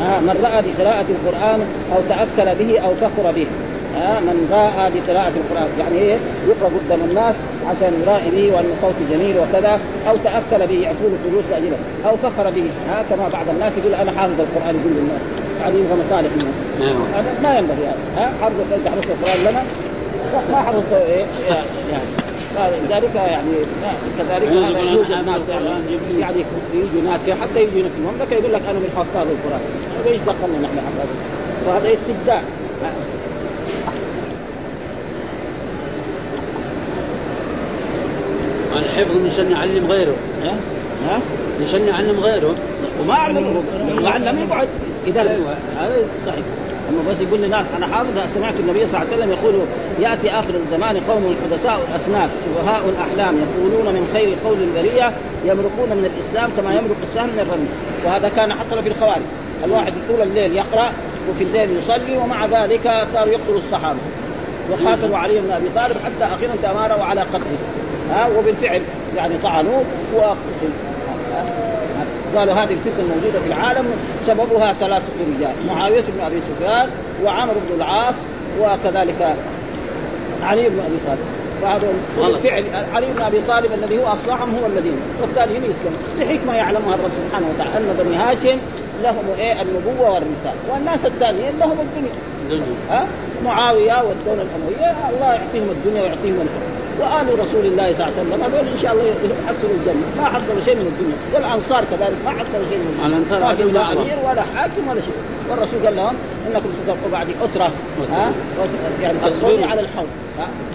آه 0.08 0.20
من 0.20 0.36
رأى 0.46 0.60
بقراءة 0.68 1.06
القرآن 1.16 1.60
أو 1.94 2.00
تأكل 2.12 2.48
به 2.60 2.80
أو 2.86 2.92
فخر 3.02 3.32
به. 3.38 3.48
آه 3.98 4.20
من 4.20 4.38
راى 4.52 4.92
بقراءة 4.96 5.34
القرآن. 5.42 5.70
يعني 5.80 5.98
إيه؟ 5.98 6.18
يقرأ 6.48 6.70
قدام 6.78 7.00
الناس 7.10 7.36
عشان 7.70 7.92
يرائي 8.02 8.30
به 8.36 8.56
وأن 8.56 8.70
صوته 8.82 9.04
جميل 9.12 9.36
وكذا 9.40 9.80
أو 10.10 10.16
تأكل 10.16 10.68
به 10.68 10.80
يعطوه 10.86 11.12
فلوس 11.24 11.46
لأجله 11.52 11.78
أو 12.08 12.18
فخر 12.18 12.50
به. 12.50 12.68
ها 12.90 13.00
آه 13.00 13.04
كما 13.10 13.30
بعض 13.34 13.50
الناس 13.50 13.74
يقول 13.78 13.94
أنا 13.94 14.12
حافظ 14.18 14.40
القرآن 14.40 14.76
يقول 14.76 14.94
للناس. 14.98 15.24
يعني 15.62 15.76
يبغى 15.80 15.96
مصالح 16.06 16.32
منه 16.38 16.54
هذا 17.16 17.32
ما 17.44 17.58
ينبغي 17.58 17.86
هذا. 17.86 18.04
ها 18.18 18.34
حافظ 18.42 18.56
أنت 18.78 18.88
حفظت 18.88 19.08
القرآن 19.16 19.40
لنا. 19.48 19.64
ما 20.52 20.58
حفظته 20.58 20.98
إيه 20.98 21.26
يعني 21.92 22.76
لذلك 22.86 23.16
يعني 23.16 23.54
كذلك 24.18 24.48
هذا 24.48 24.80
يوجد 24.80 25.26
ناس 25.26 25.50
يعني, 25.50 25.66
يعني 26.20 26.46
يجوا 26.74 27.02
ناس 27.12 27.22
حتى 27.42 27.60
يجوا 27.64 27.90
في 27.90 27.98
المملكة 28.00 28.34
يقول 28.34 28.54
لك 28.54 28.62
أنا 28.70 28.80
من 28.80 28.90
حفاظ 28.98 29.28
القرآن. 29.28 29.62
إيش 30.08 30.22
دخلنا 30.22 30.60
نحن 30.64 30.78
حفاظ 30.78 31.08
فهذا 31.66 31.94
استبداع. 31.94 32.42
الحفظ 38.80 39.16
من 39.18 39.32
شان 39.32 39.52
يعلم 39.52 39.92
غيره. 39.92 40.16
ها؟ 40.44 40.56
ها؟ 41.10 41.20
من 41.60 41.68
شان 41.68 41.88
يعلم 41.88 42.20
غيره. 42.20 42.56
وما 43.02 43.14
علمه 43.14 43.64
لو 44.00 44.08
علم 44.08 44.48
يقعد 44.50 44.68
يدرس 45.08 45.28
أيوة. 45.28 45.56
هذا 45.80 45.96
صحيح. 46.28 46.46
أما 46.90 47.12
بس 47.12 47.22
يقول 47.22 47.40
للناس 47.42 47.66
أنا 47.78 47.88
حافظ 47.88 48.10
سمعت 48.36 48.54
النبي 48.60 48.88
صلى 48.88 49.02
الله 49.02 49.14
عليه 49.14 49.18
وسلم 49.18 49.32
يقول 49.32 49.54
يأتي 50.00 50.30
آخر 50.30 50.54
الزمان 50.56 50.98
قوم 51.10 51.36
حدثاء 51.44 51.80
الاسناد 51.90 52.30
شبهاء 52.46 52.84
الأحلام 52.90 53.36
يقولون 53.38 53.94
من 53.94 54.10
خير 54.14 54.36
قول 54.46 54.58
البرية 54.62 55.12
يمرقون 55.46 55.90
من 55.90 56.12
الإسلام 56.12 56.50
كما 56.58 56.72
يمرق 56.74 56.96
السهم 57.04 57.30
من 57.30 57.40
الرمي 57.40 57.68
وهذا 58.06 58.32
كان 58.36 58.54
حصل 58.54 58.84
في 58.84 58.90
الخوارج. 58.90 59.22
الواحد 59.66 59.94
طول 60.10 60.22
الليل 60.22 60.56
يقرأ 60.56 60.92
وفي 61.30 61.44
الليل 61.44 61.78
يصلي 61.78 62.18
ومع 62.18 62.46
ذلك 62.46 63.08
صاروا 63.14 63.34
يقتلوا 63.34 63.58
الصحابة. 63.58 64.00
وقاتلوا 64.72 65.18
علي 65.18 65.40
بن 65.40 65.52
أبي 65.52 65.70
طالب 65.76 65.98
حتى 66.06 66.34
أخيرا 66.36 66.54
تماروا 66.64 67.04
على 67.04 67.22
قتله. 67.22 67.58
ها 68.12 68.28
وبالفعل 68.38 68.82
يعني 69.18 69.38
طعنوه 69.44 69.84
وقتل. 70.16 70.74
قالوا 72.36 72.54
هذه 72.54 72.74
الفتنة 72.74 73.00
الموجودة 73.00 73.40
في 73.40 73.48
العالم 73.48 73.86
سببها 74.26 74.74
ثلاثة 74.80 75.04
رجال 75.38 75.54
معاوية 75.68 76.02
بن 76.02 76.26
أبي 76.26 76.36
سفيان 76.50 76.90
وعمرو 77.24 77.56
بن 77.70 77.76
العاص 77.76 78.16
وكذلك 78.62 79.36
علي 80.44 80.70
بن 80.70 80.80
أبي 80.80 80.98
طالب. 81.08 81.20
فهذا 81.62 81.94
بالفعل 82.18 82.64
علي 82.96 83.06
بن 83.16 83.22
أبي 83.22 83.38
طالب 83.48 83.72
الذي 83.74 83.98
هو 83.98 84.08
اصلحهم 84.08 84.56
هو 84.56 84.66
الذين 84.68 84.98
والثانيين 85.22 85.64
يسلموا 85.64 85.98
لحكمه 86.20 86.56
يعلمها 86.56 86.96
الرب 86.96 87.12
سبحانه 87.28 87.48
وتعالى 87.56 87.78
أن 87.78 87.96
بني 88.00 88.16
هاشم 88.16 88.58
لهم 89.04 89.24
إيه؟ 89.38 89.62
النبوة 89.62 90.12
والرسالة. 90.12 90.60
والناس 90.72 91.06
الثانيين 91.06 91.60
لهم 91.60 91.78
الدنيا. 91.80 92.64
ها؟ 92.90 93.08
معاوية 93.46 94.04
والدولة 94.04 94.44
الأموية 94.48 94.96
الله 95.10 95.34
يعطيهم 95.34 95.70
الدنيا 95.70 96.02
ويعطيهم 96.02 96.42
الحكم 96.42 96.73
وآل 97.00 97.28
رسول 97.44 97.66
الله 97.66 97.88
صلى 97.94 98.04
الله 98.04 98.14
عليه 98.18 98.22
وسلم. 98.22 98.44
هذول 98.44 98.66
إن 98.74 98.80
شاء 98.82 98.92
الله 98.94 99.04
يحصلوا 99.04 99.76
الجنة. 99.80 100.06
ما 100.18 100.26
حصلوا 100.36 100.62
شيء 100.66 100.76
من 100.76 100.88
الدنيا. 100.92 101.18
والأنصار 101.34 101.84
كذلك 101.92 102.18
ما 102.26 102.32
حصلوا 102.40 102.68
شيء 102.70 102.80
من 102.84 102.88
الدنيا. 102.92 103.08
الأنصار 103.08 103.40
لا 103.78 103.92
أمير 103.92 104.18
ولا 104.28 104.44
حاكم 104.56 104.84
ولا 104.90 105.02
شيء. 105.08 105.18
والرسول 105.50 105.80
قال 105.86 105.96
لهم 105.96 106.16
إنكم 106.48 106.70
ستلقوا 106.78 107.10
بعد 107.12 107.28
أسرة. 107.46 107.72
ها؟ 108.12 108.26
يعني 109.02 109.18
تصبروا 109.26 109.68
على 109.72 109.82
الحوض. 109.82 110.08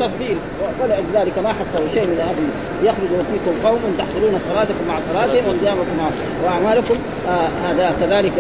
تفضيل. 0.01 0.37
ولذلك 0.81 1.39
ما 1.45 1.51
حصلوا 1.59 1.89
شيء 1.95 2.07
من 2.11 2.19
هذه. 2.29 2.47
يخرج 2.89 3.13
فيكم 3.31 3.55
قوم 3.67 3.83
تحصلون 3.99 4.35
صلاتكم 4.49 4.85
مع 4.89 4.97
صلاتهم. 5.09 5.45
وصيامكم 5.51 5.95
مع 6.01 6.09
وأعمالكم. 6.45 6.97
آه 7.29 7.49
هذا 7.67 7.87
كذلك 8.01 8.37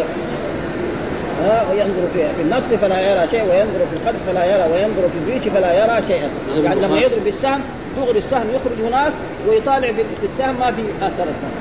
وينظر 1.70 2.06
في 2.14 2.18
في 2.36 2.42
النفس 2.42 2.66
فلا 2.82 3.00
يرى 3.00 3.28
شيء 3.28 3.42
وينظر 3.42 3.80
في 3.90 3.96
القدر 3.96 4.18
فلا 4.26 4.44
يرى 4.44 4.72
وينظر 4.72 5.08
في 5.08 5.18
الريش 5.26 5.42
فلا 5.42 5.72
يرى 5.72 6.06
شيئا. 6.06 6.28
يعني 6.64 6.80
لما 6.80 6.98
يضرب 6.98 7.24
بالسهم 7.24 7.60
دغري 7.96 8.18
السهم 8.18 8.46
يخرج 8.50 8.88
هناك 8.88 9.12
ويطالع 9.48 9.92
في 9.92 10.26
السهم 10.26 10.54
ما 10.60 10.72
في 10.72 10.82
اثر 11.06 11.26
السهم 11.34 11.54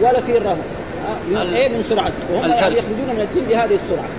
ولا 0.00 0.20
في 0.20 0.36
الرهب 0.36 0.58
إيه؟ 1.54 1.68
من 1.68 1.82
سرعته 1.82 2.22
وهم 2.32 2.50
يعني 2.50 2.74
يخرجون 2.78 3.08
من 3.16 3.20
الدين 3.20 3.44
بهذه 3.48 3.78
السرعة. 3.82 4.10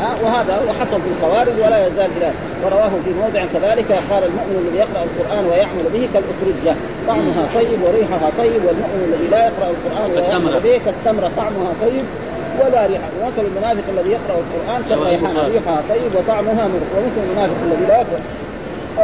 ها 0.00 0.10
وهذا 0.24 0.54
وحصل 0.68 0.98
في 1.04 1.08
الخوارج 1.14 1.52
ولا 1.64 1.86
يزال 1.86 2.10
إلى 2.16 2.30
ورواه 2.64 2.92
في 3.04 3.10
موضع 3.22 3.42
كذلك 3.54 3.90
قال 4.10 4.22
المؤمن 4.30 4.56
الذي 4.62 4.78
يقرأ 4.84 5.02
القرآن 5.08 5.44
ويعمل 5.50 5.84
به 5.94 6.08
كالأفرجة. 6.14 6.74
طعمها 7.08 7.44
طيب 7.54 7.78
وريحها 7.86 8.28
طيب 8.38 8.60
والمؤمن 8.66 9.02
الذي 9.08 9.26
لا 9.34 9.40
يقرأ 9.48 9.68
القرآن 9.74 10.08
ويعمل 10.16 10.54
به 10.64 10.80
كالتمرة. 10.84 11.30
طعمها 11.36 11.72
طيب 11.84 12.04
ولا 12.60 12.86
ريحة. 12.86 13.08
ومثل 13.18 13.44
المنافق 13.50 13.86
الذي 13.94 14.10
يقرأ 14.16 14.36
القرآن 14.44 14.80
كالريحان 14.88 15.34
ريحها 15.52 15.82
طيب 15.90 16.10
وطعمها 16.16 16.64
مر. 16.72 16.84
ومثل 16.94 17.20
المنافق 17.26 17.58
الذي 17.66 17.84
لا 17.88 17.96
يقرا 18.02 18.20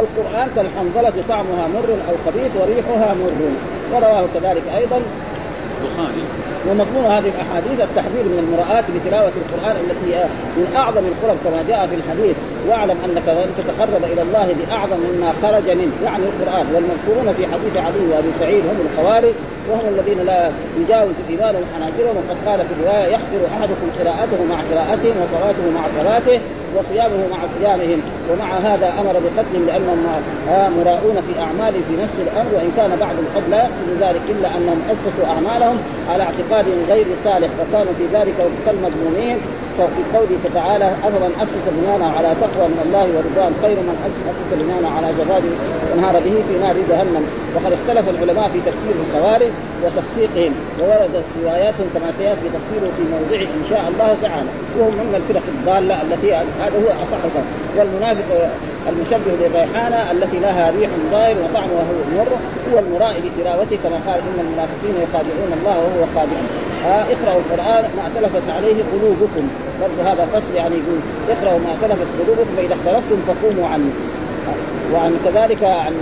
القرآن 0.03 0.47
كالحنظلة 0.55 1.23
طعمها 1.29 1.67
مر 1.75 1.89
أو 2.09 2.15
خبيث 2.25 2.51
وريحها 2.59 3.13
مر. 3.21 3.41
ورواه 3.93 4.25
كذلك 4.33 4.63
أيضا 4.77 4.99
البخاري 6.19 6.49
ومضمون 6.69 7.05
هذه 7.05 7.31
الأحاديث 7.35 7.79
التحذير 7.87 8.23
من 8.23 8.39
المراءة 8.43 8.85
بتلاوة 8.95 9.31
القرآن 9.41 9.75
التي 9.83 10.15
هي 10.15 10.23
من 10.57 10.67
أعظم 10.75 11.03
القرب 11.11 11.37
كما 11.43 11.63
جاء 11.69 11.87
في 11.87 11.95
الحديث 11.95 12.35
واعلم 12.67 12.97
أنك 13.05 13.27
لن 13.27 13.49
تتقرب 13.59 14.03
إلى 14.13 14.21
الله 14.21 14.55
بأعظم 14.59 14.99
مما 15.07 15.29
خرج 15.41 15.67
منه 15.81 15.95
يعني 16.03 16.23
القرآن 16.31 16.65
والمذكورون 16.73 17.33
في 17.37 17.43
حديث 17.53 17.73
علي 17.85 18.03
وأبي 18.11 18.31
سعيد 18.39 18.63
هم 18.69 18.77
الخوارج 18.87 19.33
وهم 19.69 19.85
الذين 19.93 20.25
لا 20.25 20.51
يجاوز 20.79 21.15
إيمانهم 21.29 21.63
حناجرهم 21.73 22.15
وقد 22.19 22.37
قال 22.47 22.59
في 22.67 22.73
الرواية 22.75 23.07
يحضر 23.15 23.41
أحدكم 23.55 23.87
قراءته 23.99 24.39
مع 24.51 24.57
قراءتهم 24.71 25.15
وصلاته 25.23 25.65
مع 25.77 25.83
صلاته 25.99 26.39
وصيامه 26.75 27.21
مع 27.33 27.39
صيامهم 27.57 27.99
ومع 28.29 28.49
هذا 28.69 28.93
أمر 28.99 29.13
بقتلهم 29.13 29.63
لانهم 29.67 29.99
مراؤون 30.77 31.17
في 31.27 31.39
أعمال 31.45 31.73
في 31.73 31.93
نفس 32.03 32.17
الامر 32.25 32.51
وإن 32.55 32.71
كان 32.77 32.91
بعضهم 32.99 33.25
قد 33.35 33.43
لا 33.51 33.57
يقصد 33.57 33.89
ذلك 34.01 34.21
إلا 34.29 34.47
أنهم 34.57 34.81
أسسوا 34.91 35.25
أعمالهم 35.33 35.77
على 36.09 36.23
اعتقاد 36.23 36.65
غير 36.89 37.05
صالح 37.23 37.49
وكانوا 37.59 37.93
في 37.97 38.05
ذلك 38.17 38.35
كالمذمومين 38.65 39.37
في 39.95 40.01
قوله 40.15 40.39
تعالى 40.53 40.87
أفمن 41.07 41.31
أسس 41.43 41.63
بنيانه 41.75 42.07
على 42.17 42.29
تقوى 42.41 42.67
من 42.73 42.79
الله 42.85 43.05
ورضوان 43.15 43.53
خير 43.63 43.77
من 43.89 43.95
أسس 44.31 44.49
بنيانه 44.61 44.89
على 44.97 45.07
جبال 45.19 45.43
أنهار 45.93 46.15
به 46.25 46.35
في 46.47 46.55
نار 46.63 46.75
جهنم. 46.89 47.23
وقد 47.55 47.71
اختلف 47.77 48.05
العلماء 48.09 48.47
في 48.53 48.59
تفسير 48.69 48.95
الخوارج 49.03 49.51
وتفسيقهم 49.83 50.53
ووردت 50.79 51.27
رواياتهم 51.43 51.87
كما 51.93 52.09
سيأتي 52.17 52.47
تفسيره 52.55 52.89
في 52.97 53.03
موضعه 53.13 53.47
إن 53.59 53.63
شاء 53.69 53.83
الله 53.91 54.11
تعالى. 54.25 54.49
وهم 54.77 54.93
من 55.09 55.15
الفرق 55.19 55.45
الضالة 55.55 55.95
التي 56.05 56.29
هذا 56.61 56.77
هو 56.83 56.89
أصح 57.03 57.21
والمنافق 57.77 58.29
المشبه 58.89 59.31
للريحانة 59.41 60.11
التي 60.11 60.39
لها 60.39 60.71
ريح 60.71 60.89
ضائر 61.11 61.37
وطعمها 61.43 61.83
مر 62.17 62.31
هو 62.73 62.79
المرائي 62.79 63.19
لتلاوته 63.25 63.77
كما 63.83 63.97
قال 64.07 64.19
إن 64.29 64.39
المنافقين 64.45 64.95
يخادعون 65.03 65.51
الله 65.59 65.77
وهو 65.77 66.05
خادع 66.15 66.39
آه 66.85 67.03
اقرأوا 67.13 67.41
القرآن 67.41 67.83
ما 67.97 68.01
اختلفت 68.07 68.49
عليه 68.57 68.83
قلوبكم. 68.93 69.47
برضه 69.81 70.11
هذا 70.11 70.25
فصل 70.25 70.55
يعني 70.55 70.75
يقول 70.75 70.99
اقرأوا 71.29 71.59
ما 71.59 71.73
اختلفت 71.73 72.07
قلوبكم 72.19 72.51
فإذا 72.57 72.73
اختلفتم 72.73 73.19
فقوموا 73.27 73.67
عنه. 73.67 73.91
وعن 74.93 75.11
كذلك 75.25 75.63
عن 75.63 75.93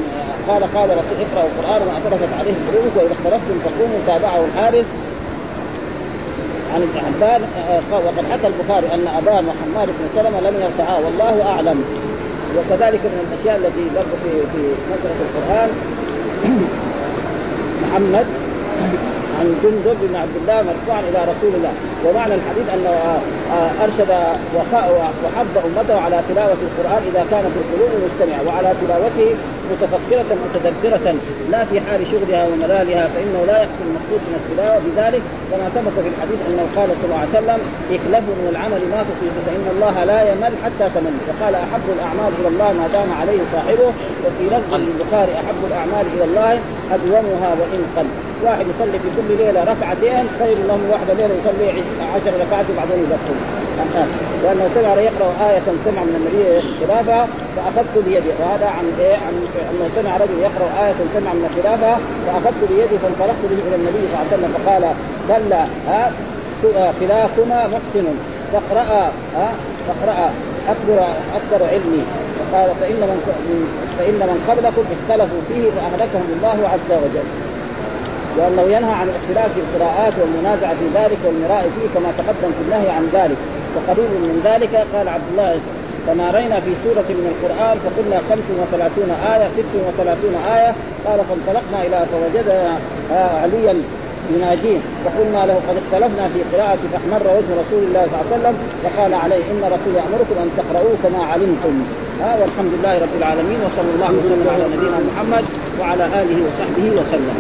قال 0.47 0.63
قال 0.75 0.89
رسول 0.89 1.17
اقرأوا 1.25 1.49
القرآن 1.49 1.81
ما 1.87 1.93
اختلفت 1.97 2.29
عليه 2.39 2.53
قلوبكم 2.69 2.97
وإذا 2.97 3.13
اختلفتم 3.17 3.55
فقوموا 3.65 3.99
تابعه 4.07 4.45
الحارث 4.45 4.85
عن 6.73 6.81
ابن 6.81 6.97
عبان 7.05 7.41
وقد 7.91 8.25
حكى 8.31 8.47
البخاري 8.47 8.87
أن 8.93 9.07
ابان 9.07 9.45
وحماد 9.47 9.87
بن 9.87 10.05
سلمة 10.15 10.39
لم 10.39 10.55
يرفعا 10.61 10.95
والله 11.05 11.49
أعلم. 11.51 11.83
وكذلك 12.57 12.99
من 12.99 13.27
الأشياء 13.27 13.57
التي 13.57 13.85
برضه 13.95 14.17
في 14.23 14.31
في 14.53 14.61
مسألة 14.91 15.19
القرآن 15.27 15.69
محمد 17.83 18.25
عن 19.39 19.45
جندب 19.63 19.97
بن 20.01 20.15
عبد 20.15 20.35
الله 20.41 20.57
مرفوعا 20.69 20.99
إلى 21.09 21.19
رسول 21.31 21.51
الله. 21.57 21.73
ومعنى 22.05 22.33
الحديث 22.39 22.67
أنه 22.73 22.89
آه، 22.89 23.19
آه، 23.55 23.83
أرشد 23.83 24.11
وحض 25.25 25.55
امته 25.67 26.01
على 26.05 26.21
تلاوة 26.29 26.57
القرآن 26.67 27.01
إذا 27.11 27.25
كانت 27.31 27.53
القلوب 27.61 27.91
مجتمعه 28.05 28.41
وعلى 28.47 28.73
تلاوته 28.81 29.29
متفكرة 29.71 30.29
متدبرة 30.45 31.15
لا 31.51 31.65
في 31.65 31.81
حال 31.81 32.07
شغلها 32.07 32.47
وملالها 32.47 33.03
فإنه 33.13 33.41
لا 33.47 33.57
يحصل 33.63 33.83
المقصود 33.89 34.21
من 34.29 34.35
التلاوة 34.41 34.79
بذلك. 34.85 35.21
كما 35.51 35.69
ثبت 35.75 35.95
في 36.03 36.09
الحديث 36.13 36.39
أنه 36.49 36.65
قال 36.75 36.89
صلى 36.97 37.05
الله 37.05 37.21
عليه 37.23 37.37
وسلم 37.39 37.59
اكلفوا 37.95 38.35
من 38.39 38.47
العمل 38.53 38.81
ما 38.93 38.99
تطيق 39.09 39.35
فإن 39.47 39.65
الله 39.75 39.95
لا 40.11 40.19
يمل 40.31 40.53
حتى 40.63 40.85
تمل 40.95 41.15
وقال 41.27 41.55
أحب 41.55 41.85
الأعمال 41.95 42.31
إلى 42.39 42.47
الله 42.47 42.69
ما 42.79 42.87
دام 42.87 43.09
عليه 43.21 43.41
صاحبه 43.53 43.89
وفي 44.23 44.43
لفظ 44.55 44.73
للبخاري 44.73 45.33
أحب 45.41 45.61
الأعمال 45.69 46.05
إلى 46.13 46.23
الله 46.23 46.59
أدومها 46.95 47.49
وإن 47.59 47.81
قل. 47.97 48.26
واحد 48.43 48.65
يصلي 48.73 48.99
في 49.03 49.09
كل 49.17 49.43
ليلة 49.43 49.61
ركعتين 49.63 50.25
خير 50.39 50.57
له 50.67 50.75
من 50.81 50.89
واحدة 50.93 51.13
ليلة 51.13 51.33
يصلي 51.41 51.67
عشر 52.13 52.33
ركعات 52.43 52.65
وبعدين 52.71 52.99
يبطل. 53.05 53.37
لأنه 54.43 54.65
سمع 54.75 54.91
يقرأ 55.09 55.29
آية 55.49 55.67
سمع 55.85 56.01
من 56.07 56.15
النبي 56.19 56.43
خلافها 56.79 57.27
فأخذت 57.55 57.95
بيدي. 58.05 58.31
وهذا 58.39 58.67
عن 58.77 58.85
إيه؟ 58.99 59.15
عن 59.25 59.33
أنه 59.71 59.85
سمع 59.97 60.11
رجل 60.17 60.37
يقرأ 60.47 60.69
آية 60.85 60.99
سمع 61.15 61.31
من 61.33 61.47
خلافها 61.55 61.95
فأخذت 62.25 62.61
بيدي 62.69 62.97
فانطلقت 63.03 63.43
به 63.51 63.59
إلى 63.67 63.75
النبي 63.75 64.01
صلى 64.07 64.15
الله 64.15 64.27
عليه 64.27 64.35
وسلم 64.35 64.51
فقال 64.57 64.83
بل 65.29 65.53
ها 65.87 66.11
خلافكما 66.99 67.59
محسن 67.73 68.05
فاقرأ 68.51 69.11
ها 69.35 69.49
فاقرأ 69.87 70.31
أكبر 70.73 70.99
أكبر 71.39 71.59
علمي. 71.73 72.03
فقال 72.39 72.69
فإن 72.81 73.01
من 73.09 73.19
فإن 73.97 74.19
من 74.29 74.37
قبلكم 74.49 74.83
اختلفوا 74.95 75.41
فيه 75.47 75.65
فأهلكهم 75.75 76.27
الله 76.37 76.57
عز 76.73 76.91
وجل. 77.03 77.46
وانه 78.37 78.65
ينهى 78.75 78.93
عن 79.01 79.07
الاختلاف 79.09 79.49
في 79.55 79.61
القراءات 79.65 80.13
والمنازعة 80.21 80.73
في 80.81 80.87
ذلك 80.99 81.19
والمراء 81.25 81.63
فيه 81.75 81.87
كما 81.95 82.09
تقدم 82.17 82.51
في 82.57 82.61
النهي 82.65 82.89
عن 82.97 83.05
ذلك 83.13 83.39
وقريب 83.75 84.11
من 84.29 84.41
ذلك 84.49 84.73
قال 84.93 85.09
عبد 85.09 85.29
الله 85.31 85.59
فما 86.07 86.31
رأينا 86.31 86.59
في 86.65 86.71
سورة 86.83 87.09
من 87.19 87.27
القرآن 87.33 87.75
فقلنا 87.85 88.17
خمس 88.29 88.47
وثلاثون 88.61 89.09
آية 89.33 89.47
ست 89.57 89.73
وثلاثون 89.87 90.35
آية. 90.57 90.71
قال 91.05 91.19
فانطلقنا 91.29 91.79
إلى 91.85 92.05
فوجدنا 92.11 92.79
عليا 93.43 93.75
يناجيه 94.35 94.79
فقلنا 95.05 95.41
له 95.49 95.57
قد 95.67 95.75
اختلفنا 95.81 96.25
في 96.33 96.39
قراءة 96.53 96.79
فاحمر 96.91 97.21
وجه 97.37 97.51
رسول 97.63 97.81
الله 97.87 98.03
صلى 98.09 98.15
الله 98.15 98.25
عليه 98.27 98.35
وسلم 98.35 98.55
فقال 98.83 99.13
عليه 99.13 99.43
إن 99.51 99.61
رسول 99.75 99.93
يأمركم 100.01 100.35
أن 100.43 100.49
تقرؤوه 100.59 100.95
كما 101.03 101.21
علمتم. 101.31 101.75
ها 102.21 102.31
والحمد 102.41 102.71
لله 102.75 102.95
رب 103.05 103.15
العالمين 103.21 103.59
وصلى 103.65 103.91
الله 103.95 104.11
وسلم 104.19 104.47
على 104.53 104.63
نبينا 104.73 104.99
محمد 105.09 105.45
وعلى 105.79 106.05
آله 106.05 106.37
وصحبه 106.47 106.85
وسلم. 106.99 107.37